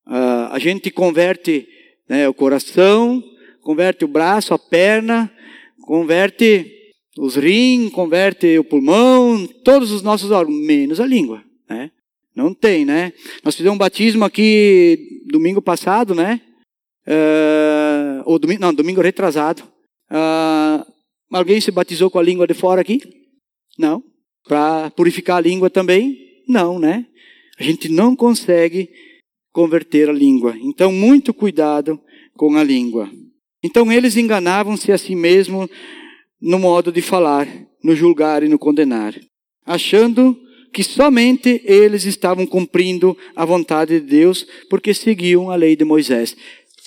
Uh, 0.08 0.52
a 0.52 0.60
gente 0.60 0.92
converte 0.92 1.68
né, 2.08 2.28
o 2.28 2.34
coração, 2.34 3.24
converte 3.62 4.06
o 4.06 4.08
braço, 4.08 4.54
a 4.54 4.60
perna, 4.60 5.32
converte 5.82 6.72
os 7.18 7.36
rins, 7.36 7.92
converte 7.92 8.58
o 8.58 8.64
pulmão, 8.64 9.48
todos 9.64 9.92
os 9.92 10.02
nossos 10.02 10.32
órgãos, 10.32 10.60
menos 10.66 11.00
a 11.00 11.06
língua, 11.06 11.44
né? 11.70 11.92
Não 12.36 12.54
tem, 12.54 12.84
né? 12.84 13.14
Nós 13.44 13.56
fizemos 13.56 13.76
um 13.76 13.80
batismo 13.80 14.26
aqui 14.26 15.22
domingo 15.28 15.62
passado, 15.62 16.16
né? 16.16 16.42
Uh, 17.08 18.24
ou 18.26 18.40
domingo, 18.40 18.62
não, 18.62 18.74
domingo 18.74 19.02
retrasado. 19.02 19.64
Uh, 20.10 20.86
alguém 21.32 21.62
se 21.62 21.72
batizou 21.72 22.10
com 22.10 22.20
a 22.20 22.24
língua 22.24 22.48
de 22.48 22.54
fora 22.54 22.82
aqui? 22.82 23.02
Não. 23.78 24.04
Para 24.48 24.90
purificar 24.92 25.38
a 25.38 25.42
língua 25.42 25.70
também? 25.70 26.18
Não, 26.48 26.80
né? 26.80 27.06
A 27.60 27.64
gente 27.64 27.90
não 27.90 28.16
consegue 28.16 28.90
converter 29.52 30.10
a 30.10 30.14
língua. 30.14 30.56
Então, 30.60 30.92
muito 30.92 31.34
cuidado 31.34 32.00
com 32.36 32.56
a 32.58 32.64
língua. 32.64 33.10
Então, 33.64 33.92
eles 33.92 34.18
enganavam-se 34.18 34.92
a 34.92 34.98
si 34.98 35.16
mesmos 35.16 35.70
no 36.42 36.60
modo 36.60 36.92
de 36.92 37.02
falar, 37.02 37.48
no 37.82 37.96
julgar 37.96 38.44
e 38.44 38.50
no 38.50 38.60
condenar, 38.60 39.18
achando 39.66 40.38
que 40.74 40.84
somente 40.84 41.62
eles 41.64 42.04
estavam 42.04 42.46
cumprindo 42.46 43.16
a 43.36 43.46
vontade 43.46 44.00
de 44.00 44.06
Deus 44.06 44.46
porque 44.70 44.94
seguiam 44.94 45.52
a 45.52 45.56
lei 45.56 45.76
de 45.76 45.86
Moisés. 45.86 46.36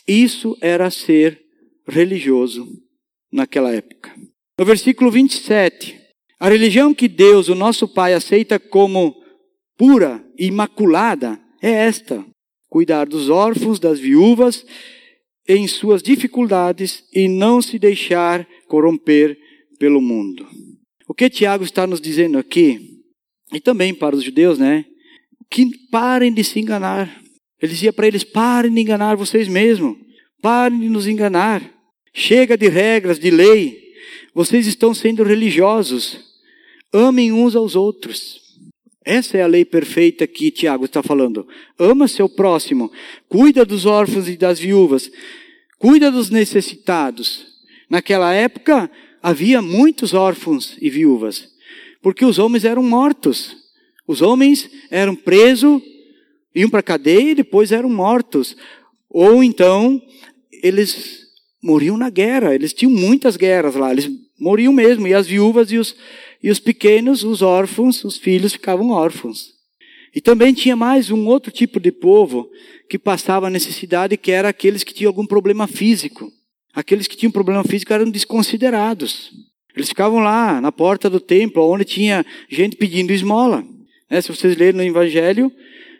Isso 0.07 0.57
era 0.61 0.91
ser 0.91 1.41
religioso 1.89 2.67
naquela 3.33 3.73
época. 3.73 4.13
No 4.59 4.65
versículo 4.65 5.11
27, 5.11 5.99
a 6.39 6.49
religião 6.49 6.93
que 6.93 7.09
Deus, 7.09 7.49
o 7.49 7.55
nosso 7.55 7.87
Pai, 7.87 8.13
aceita 8.13 8.59
como 8.59 9.15
pura 9.77 10.25
e 10.39 10.47
imaculada 10.47 11.41
é 11.63 11.71
esta: 11.71 12.25
cuidar 12.69 13.07
dos 13.07 13.29
órfãos, 13.29 13.79
das 13.79 13.99
viúvas 13.99 14.65
em 15.49 15.67
suas 15.69 16.03
dificuldades 16.03 17.05
e 17.15 17.29
não 17.29 17.63
se 17.63 17.79
deixar 17.79 18.47
corromper 18.67 19.39
pelo 19.79 20.01
mundo. 20.01 20.47
O 21.09 21.15
que 21.15 21.31
Tiago 21.31 21.63
está 21.63 21.87
nos 21.87 22.01
dizendo 22.01 22.37
aqui, 22.39 23.01
e 23.53 23.61
também 23.61 23.95
para 23.95 24.17
os 24.17 24.23
judeus, 24.23 24.59
né? 24.59 24.85
Que 25.49 25.71
parem 25.91 26.33
de 26.33 26.43
se 26.43 26.59
enganar. 26.59 27.23
Ele 27.63 27.73
dizia 27.73 27.93
para 27.93 28.07
eles: 28.07 28.25
parem 28.25 28.73
de 28.75 28.81
enganar 28.81 29.17
vocês 29.17 29.47
mesmos, 29.47 29.97
parem 30.43 30.81
de 30.81 30.89
nos 30.89 31.07
enganar. 31.07 31.63
Chega 32.13 32.57
de 32.57 32.69
regras, 32.69 33.19
de 33.19 33.31
lei. 33.31 33.79
Vocês 34.35 34.67
estão 34.67 34.95
sendo 34.95 35.23
religiosos. 35.23 36.19
Amem 36.93 37.31
uns 37.31 37.55
aos 37.55 37.77
outros. 37.77 38.46
Essa 39.07 39.39
é 39.39 39.43
a 39.43 39.47
lei 39.47 39.65
perfeita 39.65 40.27
que 40.27 40.51
Tiago 40.51 40.85
está 40.85 41.01
falando. 41.01 41.47
Ama 41.79 42.09
seu 42.09 42.29
próximo, 42.29 42.91
cuida 43.29 43.65
dos 43.65 43.87
órfãos 43.87 44.29
e 44.29 44.37
das 44.37 44.59
viúvas, 44.59 45.09
cuida 45.79 46.11
dos 46.11 46.29
necessitados. 46.29 47.47
Naquela 47.89 48.35
época 48.35 48.91
havia 49.23 49.63
muitos 49.63 50.13
órfãos 50.13 50.77
e 50.81 50.91
viúvas, 50.91 51.49
porque 52.03 52.25
os 52.25 52.41
homens 52.41 52.65
eram 52.65 52.83
mortos. 52.83 53.57
Os 54.09 54.23
homens 54.23 54.69
eram 54.91 55.15
presos, 55.15 55.81
iam 56.53 56.69
para 56.69 56.81
a 56.81 56.83
cadeia 56.83 57.31
e 57.31 57.35
depois 57.37 57.71
eram 57.71 57.89
mortos. 57.89 58.57
Ou 59.09 59.43
então 59.45 60.03
eles 60.65 61.21
morriam 61.63 61.97
na 61.97 62.11
guerra, 62.11 62.57
eles 62.57 62.73
tinham 62.73 62.91
muitas 62.91 63.37
guerras 63.37 63.77
lá, 63.77 63.93
eles 63.93 64.11
morriam 64.39 64.73
mesmo, 64.73 65.07
e 65.07 65.15
as 65.15 65.29
viúvas 65.29 65.71
e 65.71 65.79
os 65.79 65.95
e 66.47 66.51
os 66.51 66.61
pequenos, 66.61 67.25
os 67.25 67.43
órfãos, 67.43 68.05
os 68.05 68.17
filhos 68.17 68.53
ficavam 68.53 68.91
órfãos. 68.91 69.49
E 70.15 70.21
também 70.21 70.55
tinha 70.55 70.77
mais 70.77 71.11
um 71.11 71.27
outro 71.27 71.51
tipo 71.51 71.81
de 71.81 71.91
povo 71.91 72.49
que 72.89 73.01
passava 73.01 73.51
necessidade, 73.51 74.17
que 74.17 74.31
era 74.31 74.51
aqueles 74.51 74.85
que 74.85 74.95
tinham 74.95 75.11
algum 75.11 75.27
problema 75.27 75.67
físico. 75.67 76.31
Aqueles 76.73 77.09
que 77.09 77.17
tinham 77.17 77.33
problema 77.33 77.65
físico 77.65 77.93
eram 77.93 78.09
desconsiderados. 78.09 79.33
Eles 79.75 79.89
ficavam 79.89 80.21
lá 80.21 80.61
na 80.61 80.71
porta 80.71 81.11
do 81.11 81.19
templo, 81.19 81.69
onde 81.69 81.85
tinha 81.85 82.25
gente 82.49 82.77
pedindo 82.77 83.13
esmola. 83.13 83.65
É, 84.09 84.21
se 84.21 84.29
vocês 84.29 84.57
lerem 84.57 84.77
no 84.77 84.85
Evangelho, 84.85 85.51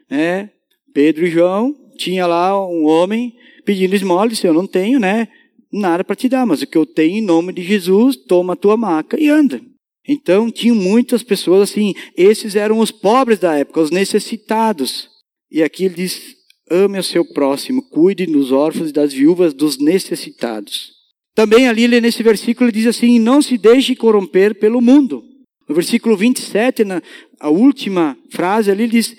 é, 0.09 0.49
Pedro 0.95 1.27
e 1.27 1.31
João, 1.31 1.75
tinha 1.99 2.25
lá 2.25 2.57
um 2.65 2.87
homem 2.87 3.35
pedindo 3.65 3.97
esmola, 3.97 4.29
disse, 4.29 4.47
eu 4.47 4.55
não 4.55 4.65
tenho, 4.65 5.01
né, 5.01 5.27
nada 5.73 6.05
para 6.05 6.15
te 6.15 6.29
dar, 6.29 6.47
mas 6.47 6.63
o 6.63 6.69
que 6.69 6.79
eu 6.79 6.87
tenho 6.87 7.17
em 7.17 7.21
nome 7.21 7.53
de 7.53 7.65
Jesus, 7.65 8.15
toma 8.15 8.53
a 8.53 8.57
tua 8.57 8.77
maca 8.77 9.21
e 9.21 9.29
anda. 9.29 9.61
Então, 10.09 10.51
tinham 10.51 10.77
muitas 10.77 11.23
pessoas 11.23 11.71
assim, 11.71 11.95
esses 12.17 12.55
eram 12.55 12.79
os 12.79 12.91
pobres 12.91 13.39
da 13.39 13.57
época, 13.57 13.81
os 13.81 13.91
necessitados. 13.91 15.09
E 15.51 15.63
aqui 15.63 15.87
ele 15.87 15.95
diz: 15.95 16.37
ame 16.71 16.99
o 16.99 17.03
seu 17.03 17.25
próximo, 17.25 17.83
cuide 17.91 18.27
dos 18.27 18.53
órfãos 18.53 18.91
e 18.91 18.93
das 18.93 19.13
viúvas, 19.13 19.53
dos 19.53 19.79
necessitados. 19.79 20.93
Também 21.35 21.69
ali 21.69 21.89
nesse 22.01 22.23
versículo 22.23 22.71
ele 22.71 22.79
diz 22.79 22.87
assim: 22.87 23.19
não 23.19 23.43
se 23.43 23.59
deixe 23.59 23.97
corromper 23.97 24.55
pelo 24.55 24.81
mundo. 24.81 25.25
No 25.69 25.75
versículo 25.75 26.17
27, 26.17 26.85
na 26.85 27.03
a 27.41 27.51
última 27.51 28.17
frase 28.31 28.71
ali, 28.71 28.85
ele 28.85 28.93
diz: 28.93 29.17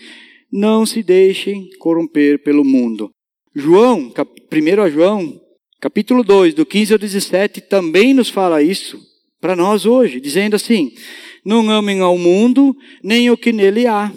não 0.51 0.85
se 0.85 1.03
deixem 1.03 1.69
corromper 1.79 2.41
pelo 2.43 2.63
mundo. 2.63 3.09
João, 3.53 4.11
1 4.11 4.89
João, 4.89 5.41
capítulo 5.81 6.23
2, 6.23 6.53
do 6.53 6.65
15 6.65 6.93
ao 6.93 6.99
17, 6.99 7.61
também 7.61 8.13
nos 8.13 8.29
fala 8.29 8.61
isso 8.63 9.06
para 9.39 9.55
nós 9.55 9.85
hoje, 9.85 10.19
dizendo 10.19 10.55
assim: 10.55 10.93
não 11.45 11.69
amem 11.69 12.01
ao 12.01 12.17
mundo, 12.17 12.75
nem 13.03 13.29
o 13.29 13.37
que 13.37 13.53
nele 13.53 13.87
há. 13.87 14.11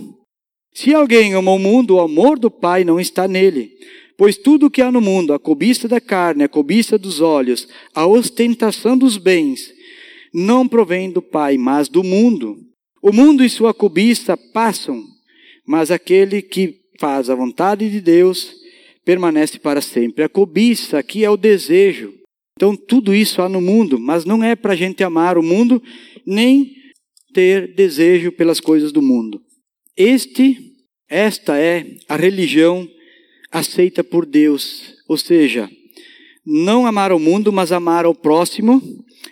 Se 0.75 0.95
alguém 0.95 1.35
ama 1.35 1.53
o 1.53 1.59
mundo, 1.59 1.97
o 1.97 2.01
amor 2.01 2.39
do 2.39 2.51
Pai 2.51 2.85
não 2.85 2.99
está 2.99 3.29
nele. 3.29 3.71
Pois 4.17 4.37
tudo 4.37 4.67
o 4.67 4.71
que 4.71 4.83
há 4.83 4.93
no 4.93 5.01
mundo, 5.01 5.33
a 5.33 5.39
cobiça 5.39 5.89
da 5.89 6.01
carne, 6.01 6.45
a 6.45 6.49
cobiça 6.49 6.99
dos 6.99 7.21
olhos, 7.21 7.67
a 7.95 8.07
ostentação 8.07 8.97
dos 8.97 9.17
bens, 9.17 9.73
não 10.33 10.69
provém 10.69 11.11
do 11.11 11.23
Pai, 11.23 11.57
mas 11.57 11.89
do 11.89 12.05
mundo. 12.05 12.59
O 13.03 13.13
mundo 13.13 13.45
e 13.45 13.49
sua 13.49 13.73
cobiça 13.73 14.37
passam, 14.37 15.03
mas 15.67 15.91
aquele 15.91 16.43
que 16.43 16.81
faz 16.99 17.31
a 17.31 17.35
vontade 17.35 17.89
de 17.89 18.01
Deus 18.01 18.55
permanece 19.05 19.59
para 19.59 19.81
sempre. 19.81 20.23
A 20.23 20.29
cobiça 20.29 20.99
aqui 20.99 21.25
é 21.25 21.31
o 21.31 21.37
desejo, 21.37 22.13
então, 22.61 22.77
tudo 22.77 23.15
isso 23.15 23.41
há 23.41 23.49
no 23.49 23.59
mundo, 23.59 23.99
mas 23.99 24.27
não 24.27 24.45
é 24.45 24.55
para 24.55 24.75
a 24.75 24.77
gente 24.77 25.03
amar 25.03 25.39
o 25.39 25.43
mundo, 25.43 25.83
nem 26.27 26.77
ter 27.33 27.75
desejo 27.75 28.31
pelas 28.31 28.61
coisas 28.61 28.93
do 28.93 29.01
mundo. 29.01 29.41
Este, 29.97 30.59
esta 31.09 31.57
é 31.57 31.87
a 32.07 32.17
religião 32.17 32.87
aceita 33.51 34.05
por 34.05 34.27
Deus, 34.27 34.95
ou 35.09 35.17
seja, 35.17 35.71
não 36.45 36.85
amar 36.85 37.13
o 37.13 37.19
mundo, 37.19 37.51
mas 37.51 37.73
amar 37.73 38.05
ao 38.05 38.15
próximo 38.15 38.83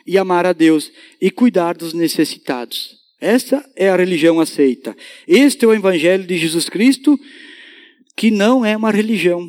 e 0.06 0.16
amar 0.16 0.46
a 0.46 0.54
Deus 0.54 0.90
e 1.20 1.30
cuidar 1.30 1.76
dos 1.76 1.92
necessitados. 1.92 2.96
Essa 3.20 3.62
é 3.76 3.90
a 3.90 3.96
religião 3.96 4.40
aceita. 4.40 4.96
Este 5.26 5.66
é 5.66 5.68
o 5.68 5.74
evangelho 5.74 6.24
de 6.24 6.38
Jesus 6.38 6.70
Cristo, 6.70 7.20
que 8.16 8.30
não 8.30 8.64
é 8.64 8.74
uma 8.74 8.90
religião. 8.90 9.46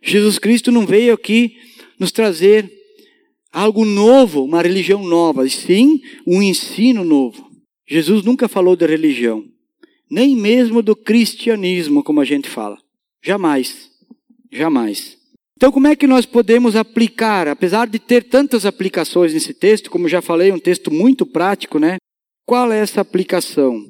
Jesus 0.00 0.38
Cristo 0.38 0.70
não 0.70 0.86
veio 0.86 1.12
aqui 1.12 1.56
nos 1.98 2.12
trazer 2.12 2.73
algo 3.54 3.84
novo, 3.84 4.42
uma 4.42 4.60
religião 4.60 5.04
nova, 5.04 5.46
e 5.46 5.50
sim 5.50 6.02
um 6.26 6.42
ensino 6.42 7.04
novo. 7.04 7.48
Jesus 7.88 8.24
nunca 8.24 8.48
falou 8.48 8.74
de 8.74 8.84
religião, 8.84 9.44
nem 10.10 10.34
mesmo 10.34 10.82
do 10.82 10.96
cristianismo, 10.96 12.02
como 12.02 12.20
a 12.20 12.24
gente 12.24 12.48
fala. 12.48 12.76
Jamais. 13.22 13.90
Jamais. 14.52 15.16
Então, 15.56 15.70
como 15.70 15.86
é 15.86 15.94
que 15.94 16.06
nós 16.06 16.26
podemos 16.26 16.74
aplicar, 16.74 17.46
apesar 17.46 17.86
de 17.86 17.98
ter 17.98 18.24
tantas 18.24 18.66
aplicações 18.66 19.32
nesse 19.32 19.54
texto, 19.54 19.88
como 19.90 20.08
já 20.08 20.20
falei, 20.20 20.50
um 20.50 20.58
texto 20.58 20.92
muito 20.92 21.24
prático, 21.24 21.78
né? 21.78 21.96
Qual 22.44 22.72
é 22.72 22.80
essa 22.80 23.00
aplicação? 23.00 23.80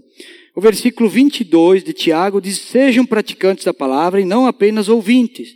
O 0.54 0.60
versículo 0.60 1.08
22 1.08 1.82
de 1.82 1.92
Tiago 1.92 2.40
diz: 2.40 2.58
Sejam 2.58 3.04
praticantes 3.04 3.64
da 3.64 3.74
palavra 3.74 4.20
e 4.20 4.24
não 4.24 4.46
apenas 4.46 4.88
ouvintes, 4.88 5.48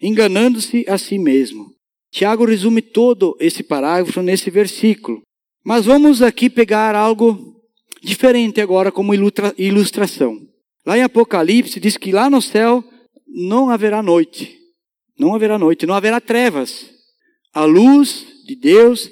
enganando-se 0.00 0.84
a 0.88 0.96
si 0.96 1.18
mesmo. 1.18 1.75
Tiago 2.16 2.46
resume 2.46 2.80
todo 2.80 3.36
esse 3.38 3.62
parágrafo 3.62 4.22
nesse 4.22 4.48
versículo. 4.48 5.20
Mas 5.62 5.84
vamos 5.84 6.22
aqui 6.22 6.48
pegar 6.48 6.94
algo 6.94 7.60
diferente 8.02 8.58
agora 8.58 8.90
como 8.90 9.12
ilustração. 9.58 10.40
Lá 10.86 10.96
em 10.96 11.02
Apocalipse 11.02 11.78
diz 11.78 11.98
que 11.98 12.12
lá 12.12 12.30
no 12.30 12.40
céu 12.40 12.82
não 13.28 13.68
haverá 13.68 14.02
noite. 14.02 14.56
Não 15.18 15.34
haverá 15.34 15.58
noite, 15.58 15.84
não 15.84 15.92
haverá 15.92 16.18
trevas. 16.18 16.88
A 17.52 17.66
luz 17.66 18.26
de 18.46 18.56
Deus 18.56 19.10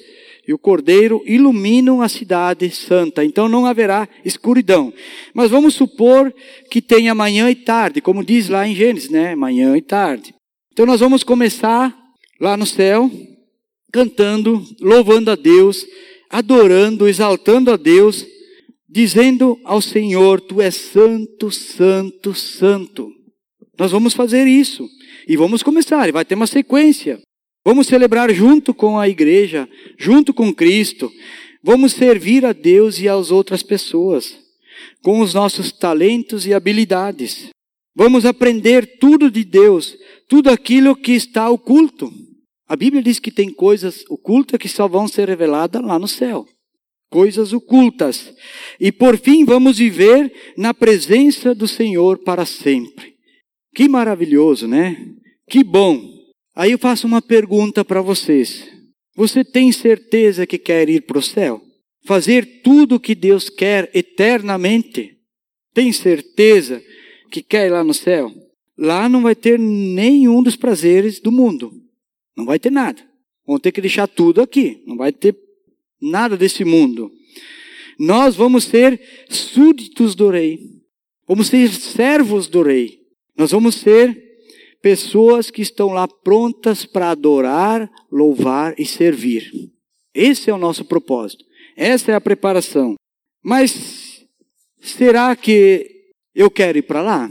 e 0.48 0.54
o 0.54 0.58
Cordeiro 0.58 1.22
iluminam 1.26 2.00
a 2.00 2.08
cidade 2.08 2.70
santa, 2.70 3.22
então 3.22 3.50
não 3.50 3.66
haverá 3.66 4.08
escuridão. 4.24 4.90
Mas 5.34 5.50
vamos 5.50 5.74
supor 5.74 6.32
que 6.70 6.80
tenha 6.80 7.14
manhã 7.14 7.50
e 7.50 7.54
tarde, 7.54 8.00
como 8.00 8.24
diz 8.24 8.48
lá 8.48 8.66
em 8.66 8.74
Gênesis, 8.74 9.10
né? 9.10 9.34
Manhã 9.34 9.76
e 9.76 9.82
tarde. 9.82 10.34
Então 10.72 10.86
nós 10.86 11.00
vamos 11.00 11.22
começar 11.22 12.02
lá 12.40 12.56
no 12.56 12.66
céu, 12.66 13.10
cantando, 13.92 14.64
louvando 14.80 15.30
a 15.30 15.36
Deus, 15.36 15.86
adorando, 16.28 17.08
exaltando 17.08 17.70
a 17.70 17.76
Deus, 17.76 18.26
dizendo 18.88 19.58
ao 19.64 19.80
Senhor: 19.80 20.40
Tu 20.40 20.60
és 20.60 20.74
santo, 20.74 21.50
santo, 21.50 22.34
santo. 22.34 23.12
Nós 23.78 23.92
vamos 23.92 24.14
fazer 24.14 24.46
isso. 24.46 24.88
E 25.26 25.36
vamos 25.36 25.62
começar, 25.62 26.08
e 26.08 26.12
vai 26.12 26.24
ter 26.24 26.34
uma 26.34 26.46
sequência. 26.46 27.20
Vamos 27.64 27.86
celebrar 27.86 28.32
junto 28.32 28.74
com 28.74 28.98
a 28.98 29.08
igreja, 29.08 29.68
junto 29.98 30.34
com 30.34 30.52
Cristo. 30.52 31.10
Vamos 31.62 31.92
servir 31.92 32.44
a 32.44 32.52
Deus 32.52 32.98
e 32.98 33.08
às 33.08 33.30
outras 33.30 33.62
pessoas, 33.62 34.36
com 35.02 35.20
os 35.20 35.32
nossos 35.32 35.72
talentos 35.72 36.46
e 36.46 36.52
habilidades. 36.52 37.48
Vamos 37.96 38.26
aprender 38.26 38.98
tudo 38.98 39.30
de 39.30 39.44
Deus, 39.44 39.96
tudo 40.28 40.50
aquilo 40.50 40.96
que 40.96 41.12
está 41.12 41.48
oculto. 41.50 42.10
A 42.66 42.76
Bíblia 42.76 43.02
diz 43.02 43.18
que 43.18 43.30
tem 43.30 43.52
coisas 43.52 44.04
ocultas 44.08 44.58
que 44.58 44.68
só 44.68 44.88
vão 44.88 45.06
ser 45.06 45.28
reveladas 45.28 45.82
lá 45.82 45.98
no 45.98 46.08
céu. 46.08 46.46
Coisas 47.10 47.52
ocultas. 47.52 48.34
E 48.80 48.90
por 48.90 49.18
fim, 49.18 49.44
vamos 49.44 49.78
viver 49.78 50.32
na 50.56 50.72
presença 50.72 51.54
do 51.54 51.68
Senhor 51.68 52.18
para 52.18 52.44
sempre. 52.44 53.14
Que 53.74 53.88
maravilhoso, 53.88 54.66
né? 54.66 54.96
Que 55.48 55.62
bom. 55.62 56.00
Aí 56.56 56.72
eu 56.72 56.78
faço 56.78 57.06
uma 57.06 57.20
pergunta 57.20 57.84
para 57.84 58.00
vocês. 58.00 58.66
Você 59.16 59.44
tem 59.44 59.70
certeza 59.70 60.46
que 60.46 60.58
quer 60.58 60.88
ir 60.88 61.02
para 61.02 61.18
o 61.18 61.22
céu? 61.22 61.60
Fazer 62.04 62.62
tudo 62.62 62.96
o 62.96 63.00
que 63.00 63.14
Deus 63.14 63.48
quer 63.48 63.90
eternamente? 63.94 65.16
Tem 65.72 65.92
certeza 65.92 66.82
que 67.30 67.42
quer 67.42 67.66
ir 67.66 67.70
lá 67.70 67.84
no 67.84 67.94
céu? 67.94 68.32
Lá 68.76 69.08
não 69.08 69.22
vai 69.22 69.34
ter 69.34 69.58
nenhum 69.58 70.42
dos 70.42 70.56
prazeres 70.56 71.20
do 71.20 71.30
mundo. 71.30 71.72
Não 72.36 72.44
vai 72.44 72.58
ter 72.58 72.70
nada. 72.70 73.00
Vão 73.46 73.58
ter 73.58 73.72
que 73.72 73.80
deixar 73.80 74.06
tudo 74.06 74.40
aqui. 74.40 74.82
Não 74.86 74.96
vai 74.96 75.12
ter 75.12 75.36
nada 76.00 76.36
desse 76.36 76.64
mundo. 76.64 77.10
Nós 77.98 78.34
vamos 78.34 78.64
ser 78.64 79.00
súditos 79.28 80.14
do 80.14 80.28
rei. 80.28 80.58
Vamos 81.26 81.48
ser 81.48 81.68
servos 81.70 82.48
do 82.48 82.62
rei. 82.62 83.00
Nós 83.36 83.52
vamos 83.52 83.76
ser 83.76 84.22
pessoas 84.82 85.50
que 85.50 85.62
estão 85.62 85.88
lá 85.88 86.06
prontas 86.06 86.84
para 86.84 87.10
adorar, 87.10 87.90
louvar 88.10 88.74
e 88.78 88.84
servir. 88.84 89.50
Esse 90.12 90.50
é 90.50 90.54
o 90.54 90.58
nosso 90.58 90.84
propósito. 90.84 91.44
Essa 91.76 92.12
é 92.12 92.14
a 92.14 92.20
preparação. 92.20 92.94
Mas 93.42 94.26
será 94.80 95.34
que 95.34 95.90
eu 96.34 96.50
quero 96.50 96.78
ir 96.78 96.82
para 96.82 97.00
lá? 97.00 97.30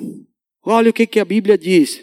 Olha 0.65 0.89
o 0.89 0.93
que, 0.93 1.05
que 1.05 1.19
a 1.19 1.25
Bíblia 1.25 1.57
diz. 1.57 2.01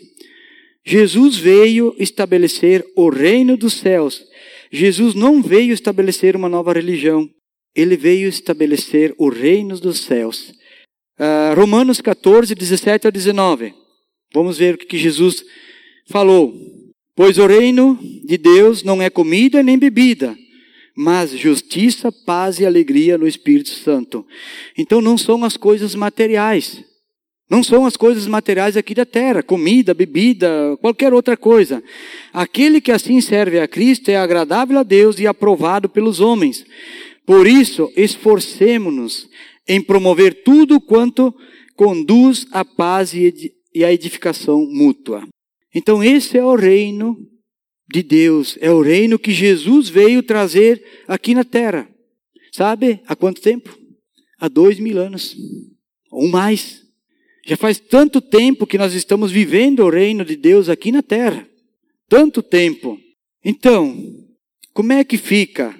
Jesus 0.85 1.37
veio 1.37 1.95
estabelecer 1.99 2.85
o 2.97 3.09
reino 3.09 3.57
dos 3.57 3.75
céus. 3.75 4.25
Jesus 4.71 5.15
não 5.15 5.43
veio 5.43 5.73
estabelecer 5.73 6.37
uma 6.37 6.49
nova 6.49 6.73
religião. 6.73 7.29
Ele 7.75 7.97
veio 7.97 8.29
estabelecer 8.29 9.15
o 9.19 9.29
reino 9.29 9.79
dos 9.79 10.01
céus. 10.01 10.53
Uh, 11.19 11.55
Romanos 11.55 12.01
14, 12.01 12.55
17 12.55 13.07
a 13.07 13.11
19. 13.11 13.75
Vamos 14.33 14.59
ver 14.59 14.75
o 14.75 14.79
que 14.79 14.99
Jesus 14.99 15.45
falou. 16.09 16.55
Pois 17.15 17.39
o 17.39 17.47
reino 17.47 17.99
de 18.25 18.39
Deus 18.39 18.83
não 18.83 19.03
é 19.03 19.11
comida 19.11 19.63
nem 19.63 19.79
bebida, 19.79 20.37
mas 20.97 21.31
justiça, 21.31 22.11
paz 22.11 22.59
e 22.59 22.67
alegria 22.67 23.19
no 23.19 23.27
Espírito 23.27 23.71
Santo. 23.71 24.27
Então 24.77 25.01
não 25.01 25.19
são 25.19 25.45
as 25.45 25.57
coisas 25.57 25.95
materiais. 25.95 26.83
Não 27.51 27.65
são 27.65 27.85
as 27.85 27.97
coisas 27.97 28.29
materiais 28.29 28.77
aqui 28.77 28.95
da 28.95 29.05
terra, 29.05 29.43
comida, 29.43 29.93
bebida, 29.93 30.77
qualquer 30.81 31.13
outra 31.13 31.37
coisa. 31.37 31.83
Aquele 32.33 32.81
que 32.81 32.93
assim 32.93 33.21
serve 33.21 33.59
a 33.59 33.67
Cristo 33.67 34.09
é 34.09 34.17
agradável 34.17 34.79
a 34.79 34.85
Deus 34.85 35.19
e 35.19 35.27
aprovado 35.27 35.89
pelos 35.89 36.21
homens. 36.21 36.65
Por 37.27 37.49
isso, 37.49 37.93
esforcemos-nos 37.97 39.29
em 39.67 39.83
promover 39.83 40.45
tudo 40.45 40.81
quanto 40.81 41.35
conduz 41.75 42.47
à 42.53 42.65
paz 42.65 43.13
e 43.15 43.85
a 43.85 43.93
edificação 43.93 44.65
mútua. 44.71 45.27
Então, 45.75 46.05
esse 46.05 46.39
é 46.39 46.45
o 46.45 46.55
reino 46.55 47.17
de 47.93 48.03
Deus, 48.03 48.57
é 48.61 48.71
o 48.71 48.81
reino 48.81 49.19
que 49.19 49.33
Jesus 49.33 49.89
veio 49.89 50.23
trazer 50.23 50.81
aqui 51.09 51.35
na 51.35 51.43
terra. 51.43 51.89
Sabe 52.53 53.01
há 53.07 53.17
quanto 53.17 53.41
tempo? 53.41 53.77
Há 54.39 54.47
dois 54.47 54.79
mil 54.79 54.99
anos, 54.99 55.37
ou 56.13 56.29
mais. 56.29 56.89
Já 57.51 57.57
faz 57.57 57.81
tanto 57.81 58.21
tempo 58.21 58.65
que 58.65 58.79
nós 58.79 58.95
estamos 58.95 59.33
vivendo 59.33 59.81
o 59.81 59.91
reino 59.91 60.25
de 60.25 60.37
Deus 60.37 60.69
aqui 60.69 60.93
na 60.93 61.03
terra. 61.03 61.45
Tanto 62.09 62.45
tempo. 62.45 62.97
Então, 63.45 63.93
como 64.73 64.93
é 64.93 65.03
que 65.03 65.17
fica? 65.17 65.75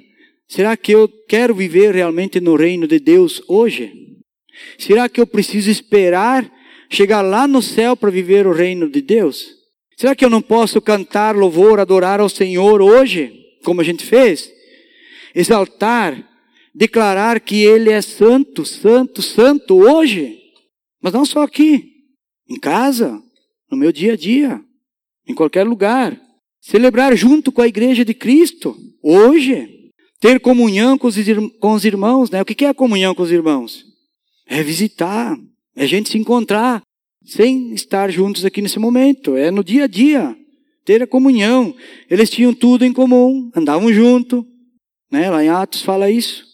Será 0.49 0.77
que 0.77 0.91
eu 0.91 1.09
quero 1.29 1.55
viver 1.55 1.95
realmente 1.95 2.41
no 2.41 2.57
reino 2.57 2.89
de 2.89 2.99
Deus 2.99 3.41
hoje? 3.47 3.93
Será 4.81 5.09
que 5.09 5.21
eu 5.21 5.27
preciso 5.29 5.71
esperar 5.71 6.51
chegar 6.91 7.23
lá 7.23 7.47
no 7.47 7.63
céu 7.63 7.97
para 7.97 8.11
viver 8.11 8.49
o 8.49 8.53
reino 8.53 8.91
de 8.91 9.01
Deus? 9.01 9.51
Será 9.97 10.17
que 10.17 10.25
eu 10.25 10.31
não 10.31 10.43
posso 10.43 10.81
cantar 10.81 11.37
louvor, 11.37 11.79
adorar 11.79 12.19
ao 12.19 12.29
Senhor 12.29 12.83
hoje, 12.83 13.33
como 13.63 13.81
a 13.81 13.85
gente 13.85 14.05
fez? 14.05 14.51
Exaltar, 15.33 16.21
declarar 16.75 17.39
que 17.39 17.63
Ele 17.63 17.93
é 17.93 18.03
santo, 18.03 18.65
santo, 18.65 19.23
santo 19.23 19.79
hoje, 19.79 20.40
mas 21.03 21.13
não 21.13 21.25
só 21.25 21.43
aqui, 21.43 21.91
em 22.49 22.59
casa, 22.59 23.23
no 23.71 23.77
meu 23.77 23.93
dia 23.93 24.15
a 24.15 24.17
dia, 24.17 24.61
em 25.27 25.35
qualquer 25.35 25.67
lugar. 25.67 26.21
Celebrar 26.61 27.17
junto 27.17 27.51
com 27.51 27.63
a 27.63 27.69
igreja 27.69 28.05
de 28.05 28.13
Cristo, 28.13 28.77
hoje. 29.03 29.77
Ter 30.21 30.39
comunhão 30.39 30.99
com 30.99 31.07
os, 31.07 31.17
irmãos, 31.85 32.31
né? 32.31 32.43
O 32.43 32.45
que 32.45 32.65
é 32.65 32.69
a 32.69 32.75
comunhão 32.75 33.15
com 33.15 33.23
os 33.23 33.31
irmãos? 33.31 33.87
É 34.47 34.63
visitar, 34.63 35.39
é 35.75 35.85
a 35.85 35.87
gente 35.87 36.11
se 36.11 36.19
encontrar 36.19 36.83
sem 37.25 37.73
estar 37.73 38.11
juntos 38.11 38.45
aqui 38.45 38.61
nesse 38.61 38.79
momento. 38.79 39.35
É 39.37 39.51
no 39.51 39.65
dia 39.65 39.85
a 39.85 39.87
dia. 39.87 40.37
Ter 40.85 41.03
a 41.03 41.07
comunhão. 41.07 41.75
Eles 42.11 42.29
tinham 42.29 42.53
tudo 42.53 42.85
em 42.85 42.93
comum, 42.93 43.51
andavam 43.55 43.91
junto. 43.93 44.47
Né? 45.11 45.31
Lá 45.31 45.43
em 45.43 45.49
Atos 45.49 45.83
fala 45.83 46.11
isso. 46.11 46.45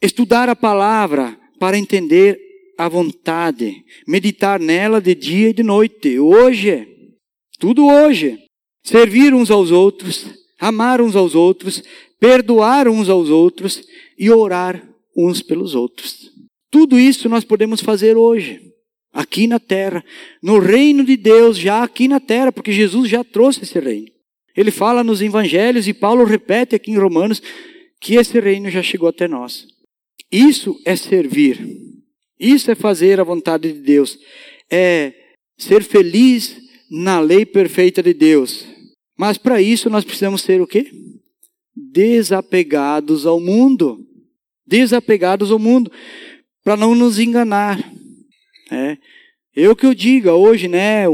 Estudar 0.00 0.48
a 0.48 0.56
palavra 0.56 1.38
para 1.58 1.76
entender 1.76 2.38
a 2.84 2.88
vontade. 2.88 3.84
Meditar 4.06 4.60
nela 4.60 5.00
de 5.00 5.14
dia 5.14 5.50
e 5.50 5.54
de 5.54 5.62
noite. 5.62 6.18
Hoje. 6.18 6.88
Tudo 7.58 7.86
hoje. 7.86 8.38
Servir 8.84 9.34
uns 9.34 9.50
aos 9.50 9.70
outros. 9.70 10.26
Amar 10.58 11.00
uns 11.00 11.16
aos 11.16 11.34
outros. 11.34 11.82
Perdoar 12.18 12.88
uns 12.88 13.08
aos 13.08 13.28
outros. 13.28 13.82
E 14.18 14.30
orar 14.30 14.86
uns 15.16 15.42
pelos 15.42 15.74
outros. 15.74 16.30
Tudo 16.70 16.98
isso 16.98 17.28
nós 17.28 17.44
podemos 17.44 17.82
fazer 17.82 18.16
hoje, 18.16 18.58
aqui 19.12 19.46
na 19.46 19.60
terra, 19.60 20.02
no 20.42 20.58
reino 20.58 21.04
de 21.04 21.18
Deus, 21.18 21.58
já 21.58 21.82
aqui 21.82 22.08
na 22.08 22.18
terra, 22.18 22.50
porque 22.50 22.72
Jesus 22.72 23.10
já 23.10 23.22
trouxe 23.22 23.62
esse 23.62 23.78
reino. 23.78 24.08
Ele 24.56 24.70
fala 24.70 25.04
nos 25.04 25.20
evangelhos 25.20 25.86
e 25.86 25.92
Paulo 25.92 26.24
repete 26.24 26.74
aqui 26.74 26.90
em 26.90 26.98
Romanos 26.98 27.42
que 28.00 28.14
esse 28.14 28.40
reino 28.40 28.70
já 28.70 28.82
chegou 28.82 29.08
até 29.08 29.28
nós. 29.28 29.66
Isso 30.30 30.80
é 30.86 30.96
servir. 30.96 31.91
Isso 32.42 32.72
é 32.72 32.74
fazer 32.74 33.20
a 33.20 33.24
vontade 33.24 33.72
de 33.72 33.78
Deus. 33.78 34.18
É 34.68 35.12
ser 35.56 35.84
feliz 35.84 36.60
na 36.90 37.20
lei 37.20 37.46
perfeita 37.46 38.02
de 38.02 38.12
Deus. 38.12 38.66
Mas 39.16 39.38
para 39.38 39.62
isso 39.62 39.88
nós 39.88 40.04
precisamos 40.04 40.42
ser 40.42 40.60
o 40.60 40.66
quê? 40.66 40.90
Desapegados 41.76 43.26
ao 43.26 43.38
mundo. 43.38 44.04
Desapegados 44.66 45.52
ao 45.52 45.58
mundo 45.60 45.92
para 46.64 46.76
não 46.76 46.96
nos 46.96 47.20
enganar. 47.20 47.78
É. 48.72 48.98
Eu 49.54 49.76
que 49.76 49.86
eu 49.86 49.94
diga 49.94 50.34
hoje, 50.34 50.66
né? 50.66 51.04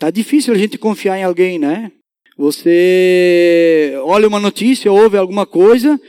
Tá 0.00 0.10
difícil 0.10 0.52
a 0.52 0.58
gente 0.58 0.76
confiar 0.76 1.18
em 1.18 1.22
alguém, 1.22 1.56
né? 1.56 1.92
Você 2.36 3.92
olha 4.02 4.26
uma 4.26 4.40
notícia, 4.40 4.90
ouve 4.90 5.16
alguma 5.16 5.46
coisa, 5.46 6.00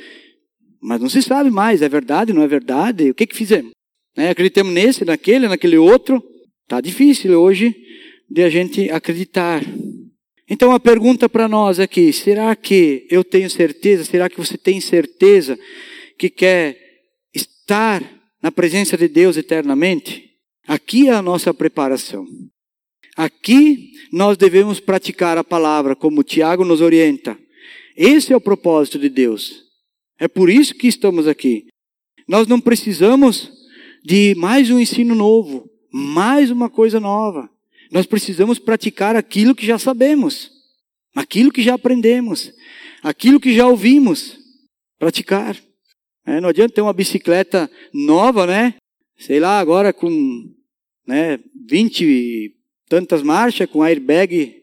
mas 0.81 1.01
não 1.01 1.09
se 1.09 1.21
sabe 1.21 1.51
mais, 1.51 1.81
é 1.81 1.89
verdade, 1.89 2.33
não 2.33 2.43
é 2.43 2.47
verdade? 2.47 3.11
O 3.11 3.15
que 3.15 3.27
que 3.27 3.35
fizemos? 3.35 3.71
Né? 4.19 4.31
Acreditamos 4.31 4.73
nesse, 4.73 5.05
naquele, 5.05 5.47
naquele 5.47 5.77
outro. 5.77 6.21
Tá 6.67 6.81
difícil 6.81 7.39
hoje 7.39 7.73
de 8.29 8.43
a 8.43 8.49
gente 8.49 8.91
acreditar. 8.91 9.63
Então 10.49 10.73
a 10.73 10.79
pergunta 10.79 11.29
para 11.29 11.47
nós 11.47 11.79
aqui, 11.79 12.11
será 12.11 12.53
que 12.53 13.07
eu 13.09 13.23
tenho 13.23 13.49
certeza, 13.49 14.03
será 14.03 14.29
que 14.29 14.37
você 14.37 14.57
tem 14.57 14.81
certeza 14.81 15.57
que 16.17 16.29
quer 16.29 16.77
estar 17.33 18.03
na 18.43 18.51
presença 18.51 18.97
de 18.97 19.07
Deus 19.07 19.37
eternamente, 19.37 20.29
aqui 20.67 21.07
é 21.07 21.13
a 21.13 21.21
nossa 21.21 21.53
preparação. 21.53 22.27
Aqui 23.15 23.91
nós 24.11 24.35
devemos 24.35 24.81
praticar 24.81 25.37
a 25.37 25.45
palavra 25.45 25.95
como 25.95 26.23
Tiago 26.23 26.65
nos 26.65 26.81
orienta. 26.81 27.39
Esse 27.95 28.33
é 28.33 28.35
o 28.35 28.41
propósito 28.41 28.99
de 28.99 29.07
Deus. 29.07 29.63
É 30.19 30.27
por 30.27 30.49
isso 30.49 30.75
que 30.75 30.87
estamos 30.87 31.25
aqui. 31.25 31.67
Nós 32.27 32.47
não 32.47 32.59
precisamos 32.59 33.58
de 34.09 34.33
mais 34.33 34.71
um 34.71 34.79
ensino 34.79 35.13
novo, 35.13 35.69
mais 35.93 36.49
uma 36.49 36.67
coisa 36.67 36.99
nova. 36.99 37.47
Nós 37.91 38.07
precisamos 38.07 38.57
praticar 38.57 39.15
aquilo 39.15 39.53
que 39.53 39.63
já 39.63 39.77
sabemos, 39.77 40.49
aquilo 41.13 41.51
que 41.51 41.61
já 41.61 41.75
aprendemos, 41.75 42.51
aquilo 43.03 43.39
que 43.39 43.53
já 43.53 43.67
ouvimos. 43.67 44.35
Praticar. 44.97 45.55
É, 46.25 46.41
não 46.41 46.49
adianta 46.49 46.73
ter 46.73 46.81
uma 46.81 46.91
bicicleta 46.91 47.69
nova, 47.93 48.47
né? 48.47 48.73
Sei 49.15 49.39
lá, 49.39 49.59
agora 49.59 49.93
com 49.93 50.09
né, 51.05 51.39
20 51.69 52.03
e 52.03 52.55
tantas 52.89 53.21
marchas, 53.21 53.69
com 53.69 53.83
airbag 53.83 54.55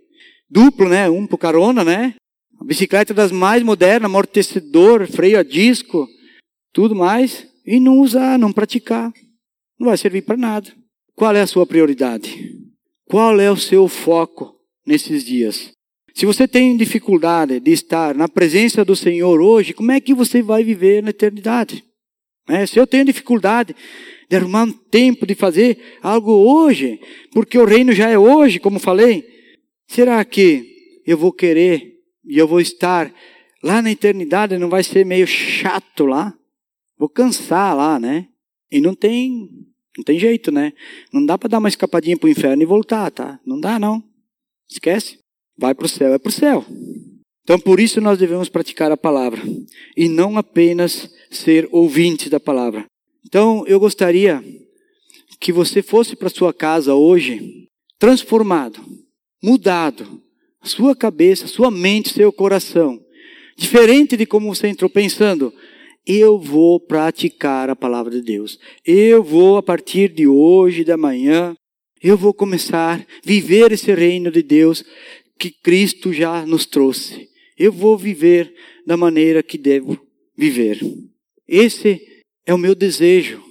duplo, 0.51 0.89
né? 0.89 1.09
Um 1.09 1.25
por 1.25 1.39
carona, 1.39 1.85
né? 1.85 2.17
A 2.61 2.65
bicicleta 2.65 3.15
das 3.15 3.31
mais 3.31 3.63
modernas, 3.63 4.11
amortecedor, 4.11 5.07
freio 5.07 5.39
a 5.39 5.45
disco, 5.45 6.09
tudo 6.73 6.97
mais. 6.97 7.47
E 7.65 7.79
não 7.79 8.01
usar, 8.01 8.37
não 8.41 8.53
praticar. 8.53 9.13
Não 9.79 9.89
vai 9.89 9.97
servir 9.97 10.23
para 10.23 10.37
nada. 10.37 10.71
Qual 11.15 11.35
é 11.35 11.41
a 11.41 11.47
sua 11.47 11.67
prioridade? 11.67 12.57
Qual 13.05 13.39
é 13.41 13.51
o 13.51 13.57
seu 13.57 13.89
foco 13.89 14.55
nesses 14.87 15.25
dias? 15.25 15.73
Se 16.15 16.25
você 16.25 16.49
tem 16.49 16.77
dificuldade 16.77 17.61
de 17.61 17.73
estar 17.73 18.15
na 18.15 18.27
presença 18.27 18.85
do 18.85 18.97
Senhor 18.97 19.41
hoje, 19.41 19.75
como 19.75 19.93
é 19.93 20.01
que 20.01 20.15
você 20.15 20.41
vai 20.41 20.65
viver 20.65 21.03
na 21.03 21.11
eternidade? 21.11 21.85
É, 22.49 22.65
se 22.65 22.79
eu 22.79 22.87
tenho 22.87 23.05
dificuldade 23.05 23.75
de 24.31 24.37
arrumar 24.37 24.65
um 24.65 24.73
tempo 24.73 25.27
de 25.27 25.35
fazer 25.35 25.79
algo 26.03 26.33
hoje, 26.33 27.01
porque 27.33 27.59
o 27.59 27.65
reino 27.65 27.93
já 27.93 28.09
é 28.09 28.19
hoje, 28.19 28.59
como 28.59 28.79
falei, 28.79 29.29
será 29.87 30.25
que 30.25 31.03
eu 31.07 31.19
vou 31.19 31.33
querer 31.33 31.95
e 32.25 32.39
eu 32.39 32.49
vou 32.49 32.61
estar 32.61 33.13
lá 33.63 33.83
na 33.83 33.91
eternidade? 33.91 34.59
Não 34.59 34.69
vai 34.69 34.83
ser 34.83 35.05
meio 35.05 35.27
chato 35.27 36.07
lá? 36.07 36.33
Vou 36.99 37.09
cansar 37.09 37.77
lá, 37.77 38.01
né? 38.01 38.29
E 38.71 38.81
não 38.81 38.95
tem, 38.95 39.49
não 39.97 40.05
tem 40.05 40.19
jeito, 40.19 40.51
né? 40.51 40.73
Não 41.13 41.25
dá 41.25 41.39
para 41.39 41.49
dar 41.49 41.59
uma 41.59 41.69
escapadinha 41.69 42.17
para 42.17 42.27
o 42.27 42.31
inferno 42.31 42.63
e 42.63 42.67
voltar, 42.67 43.11
tá? 43.11 43.41
Não 43.45 43.61
dá, 43.61 43.79
não. 43.79 44.03
Esquece 44.71 45.19
vai 45.57 45.75
para 45.75 45.87
o 45.87 45.89
céu, 45.89 46.13
é 46.13 46.19
para 46.19 46.29
o 46.29 46.33
céu. 46.33 46.65
Então, 47.43 47.59
por 47.59 47.81
isso 47.81 48.01
nós 48.01 48.19
devemos 48.19 48.49
praticar 48.49 48.91
a 48.91 48.97
palavra 48.97 49.41
e 49.97 50.09
não 50.09 50.37
apenas 50.37 51.09
ser 51.31 51.69
ouvintes 51.71 52.29
da 52.29 52.41
palavra. 52.41 52.85
Então, 53.25 53.65
eu 53.67 53.79
gostaria 53.79 54.43
que 55.41 55.53
você 55.53 55.83
fosse 55.83 56.17
para 56.17 56.29
sua 56.29 56.53
casa 56.53 56.95
hoje 56.95 57.69
transformado, 57.99 58.81
mudado, 59.43 60.21
sua 60.63 60.95
cabeça, 60.95 61.47
sua 61.47 61.71
mente, 61.71 62.13
seu 62.13 62.33
coração, 62.33 63.01
diferente 63.57 64.17
de 64.17 64.27
como 64.27 64.53
você 64.53 64.69
entrou 64.69 64.91
pensando. 64.91 65.53
Eu 66.07 66.39
vou 66.39 66.79
praticar 66.79 67.69
a 67.69 67.75
palavra 67.75 68.13
de 68.13 68.23
Deus. 68.23 68.59
Eu 68.85 69.25
vou, 69.25 69.57
a 69.57 69.63
partir 69.63 70.09
de 70.09 70.27
hoje, 70.27 70.85
da 70.85 70.97
manhã, 70.97 71.57
eu 72.01 72.17
vou 72.17 72.33
começar 72.33 73.01
a 73.01 73.07
viver 73.25 73.73
esse 73.73 73.93
reino 73.93 74.31
de 74.31 74.43
Deus 74.43 74.85
que 75.39 75.51
Cristo 75.51 76.13
já 76.13 76.47
nos 76.47 76.65
trouxe. 76.65 77.29
Eu 77.59 77.73
vou 77.73 77.99
viver 77.99 78.55
da 78.87 78.97
maneira 78.97 79.43
que 79.43 79.59
devo 79.59 79.99
viver. 80.37 80.79
Esse 81.49 82.01
é 82.47 82.55
o 82.55 82.59
meu 82.59 82.75
desejo 82.75 83.43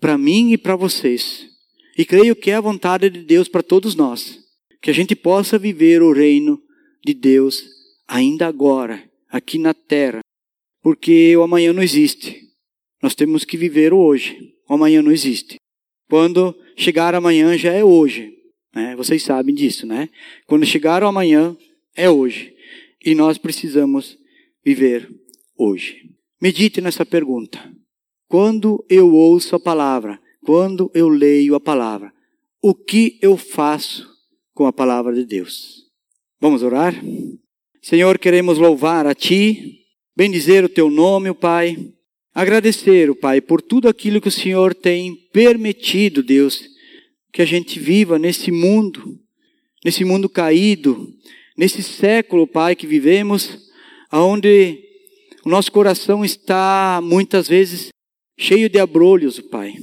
para 0.00 0.18
mim 0.18 0.52
e 0.52 0.58
para 0.58 0.76
vocês. 0.76 1.48
E 1.96 2.04
creio 2.04 2.34
que 2.34 2.50
é 2.50 2.54
a 2.54 2.60
vontade 2.60 3.08
de 3.08 3.22
Deus 3.22 3.48
para 3.48 3.62
todos 3.62 3.94
nós. 3.94 4.38
Que 4.82 4.90
a 4.90 4.94
gente 4.94 5.14
possa 5.14 5.58
viver 5.58 6.02
o 6.02 6.12
reino 6.12 6.60
de 7.04 7.14
Deus 7.14 7.62
ainda 8.06 8.46
agora, 8.46 9.02
aqui 9.30 9.58
na 9.58 9.72
terra. 9.72 10.20
Porque 10.82 11.36
o 11.36 11.42
amanhã 11.42 11.72
não 11.72 11.82
existe. 11.82 12.42
Nós 13.02 13.14
temos 13.14 13.44
que 13.44 13.56
viver 13.56 13.92
o 13.92 13.98
hoje. 13.98 14.52
O 14.68 14.74
amanhã 14.74 15.00
não 15.00 15.12
existe. 15.12 15.56
Quando 16.08 16.54
chegar 16.76 17.14
amanhã 17.14 17.56
já 17.56 17.72
é 17.72 17.84
hoje. 17.84 18.34
Né? 18.74 18.96
Vocês 18.96 19.22
sabem 19.22 19.54
disso, 19.54 19.86
né? 19.86 20.08
Quando 20.46 20.66
chegar 20.66 21.02
o 21.02 21.06
amanhã, 21.06 21.56
é 21.96 22.10
hoje. 22.10 22.54
E 23.04 23.14
nós 23.14 23.38
precisamos 23.38 24.18
viver 24.64 25.08
hoje. 25.56 26.10
Medite 26.40 26.80
nessa 26.80 27.04
pergunta. 27.06 27.72
Quando 28.28 28.84
eu 28.88 29.12
ouço 29.12 29.54
a 29.54 29.60
palavra, 29.60 30.20
quando 30.44 30.90
eu 30.94 31.08
leio 31.08 31.54
a 31.54 31.60
palavra, 31.60 32.12
o 32.62 32.74
que 32.74 33.18
eu 33.20 33.36
faço 33.36 34.08
com 34.54 34.66
a 34.66 34.72
palavra 34.72 35.14
de 35.14 35.24
Deus? 35.24 35.82
Vamos 36.40 36.62
orar? 36.62 36.94
Senhor, 37.82 38.18
queremos 38.18 38.58
louvar 38.58 39.06
a 39.06 39.14
Ti, 39.14 39.81
bendizer 40.16 40.64
o 40.64 40.68
Teu 40.68 40.90
nome, 40.90 41.30
o 41.30 41.34
Pai, 41.34 41.76
agradecer, 42.34 43.10
o 43.10 43.16
Pai, 43.16 43.40
por 43.40 43.60
tudo 43.60 43.88
aquilo 43.88 44.20
que 44.20 44.28
o 44.28 44.32
Senhor 44.32 44.74
tem 44.74 45.14
permitido, 45.32 46.22
Deus, 46.22 46.62
que 47.32 47.42
a 47.42 47.46
gente 47.46 47.78
viva 47.78 48.18
nesse 48.18 48.50
mundo, 48.50 49.18
nesse 49.84 50.04
mundo 50.04 50.28
caído, 50.28 51.08
nesse 51.56 51.82
século, 51.82 52.46
Pai, 52.46 52.76
que 52.76 52.86
vivemos, 52.86 53.70
aonde 54.10 54.78
o 55.44 55.48
nosso 55.48 55.72
coração 55.72 56.24
está 56.24 57.00
muitas 57.02 57.48
vezes 57.48 57.88
cheio 58.38 58.68
de 58.68 58.78
abrolhos, 58.78 59.40
Pai, 59.40 59.74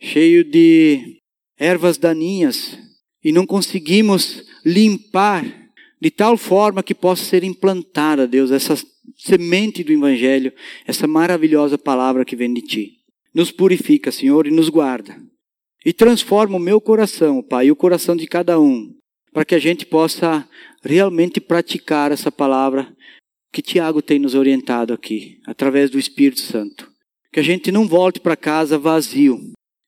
cheio 0.00 0.44
de 0.44 1.20
ervas 1.58 1.98
daninhas, 1.98 2.78
e 3.22 3.32
não 3.32 3.46
conseguimos 3.46 4.44
limpar 4.64 5.67
de 6.00 6.10
tal 6.10 6.36
forma 6.36 6.82
que 6.82 6.94
possa 6.94 7.24
ser 7.24 7.42
implantada, 7.44 8.26
Deus, 8.26 8.50
essa 8.50 8.74
semente 9.16 9.82
do 9.82 9.92
Evangelho, 9.92 10.52
essa 10.86 11.06
maravilhosa 11.06 11.76
palavra 11.76 12.24
que 12.24 12.36
vem 12.36 12.52
de 12.52 12.62
Ti. 12.62 12.92
Nos 13.34 13.50
purifica, 13.50 14.12
Senhor, 14.12 14.46
e 14.46 14.50
nos 14.50 14.68
guarda. 14.68 15.20
E 15.84 15.92
transforma 15.92 16.56
o 16.56 16.60
meu 16.60 16.80
coração, 16.80 17.42
Pai, 17.42 17.66
e 17.66 17.72
o 17.72 17.76
coração 17.76 18.16
de 18.16 18.26
cada 18.26 18.60
um, 18.60 18.94
para 19.32 19.44
que 19.44 19.54
a 19.54 19.58
gente 19.58 19.86
possa 19.86 20.48
realmente 20.82 21.40
praticar 21.40 22.12
essa 22.12 22.30
palavra 22.30 22.94
que 23.52 23.62
Tiago 23.62 24.02
tem 24.02 24.18
nos 24.18 24.34
orientado 24.34 24.92
aqui, 24.92 25.40
através 25.46 25.90
do 25.90 25.98
Espírito 25.98 26.40
Santo. 26.40 26.90
Que 27.32 27.40
a 27.40 27.42
gente 27.42 27.72
não 27.72 27.86
volte 27.88 28.20
para 28.20 28.36
casa 28.36 28.78
vazio, 28.78 29.38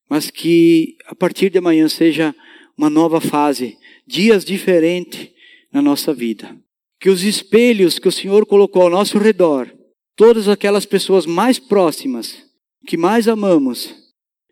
mas 0.09 0.31
que 0.31 0.97
a 1.07 1.15
partir 1.15 1.51
de 1.51 1.59
amanhã 1.59 1.89
seja 1.89 2.35
uma 2.77 2.91
nova 2.91 3.21
fase, 3.21 3.77
dias 4.07 4.45
diferentes 4.45 5.29
na 5.73 5.81
nossa 5.81 6.13
vida. 6.13 6.57
Que 7.01 7.09
os 7.09 7.23
espelhos 7.23 7.99
que 7.99 8.09
o 8.09 8.13
Senhor 8.13 8.45
colocou 8.47 8.83
ao 8.83 8.91
nosso 8.91 9.19
redor, 9.19 9.73
todas 10.17 10.49
aquelas 10.49 10.85
pessoas 10.85 11.27
mais 11.27 11.59
próximas, 11.59 12.45
que 12.87 12.97
mais 12.97 13.29
amamos, 13.29 13.95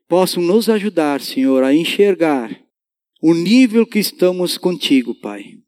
possam 0.09 0.43
nos 0.43 0.69
ajudar, 0.69 1.21
Senhor, 1.21 1.63
a 1.63 1.75
enxergar 1.75 2.59
o 3.21 3.35
nível 3.35 3.87
que 3.87 3.99
estamos 3.99 4.57
contigo, 4.57 5.15
Pai, 5.15 5.59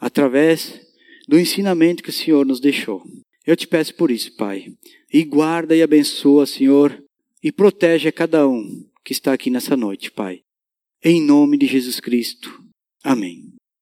através 0.00 0.80
do 1.28 1.38
ensinamento 1.38 2.02
que 2.02 2.10
o 2.10 2.12
Senhor 2.12 2.46
nos 2.46 2.60
deixou. 2.60 3.02
Eu 3.46 3.56
te 3.56 3.66
peço 3.66 3.94
por 3.94 4.10
isso, 4.10 4.34
Pai. 4.36 4.72
E 5.12 5.24
guarda 5.24 5.76
e 5.76 5.82
abençoa, 5.82 6.46
Senhor, 6.46 7.02
e 7.42 7.50
protege 7.50 8.08
a 8.08 8.12
cada 8.12 8.46
um 8.48 8.86
que 9.04 9.12
está 9.12 9.32
aqui 9.32 9.50
nessa 9.50 9.76
noite, 9.76 10.10
Pai. 10.10 10.40
Em 11.04 11.20
nome 11.20 11.58
de 11.58 11.66
Jesus 11.66 11.98
Cristo. 11.98 12.62
Amém. 13.02 13.52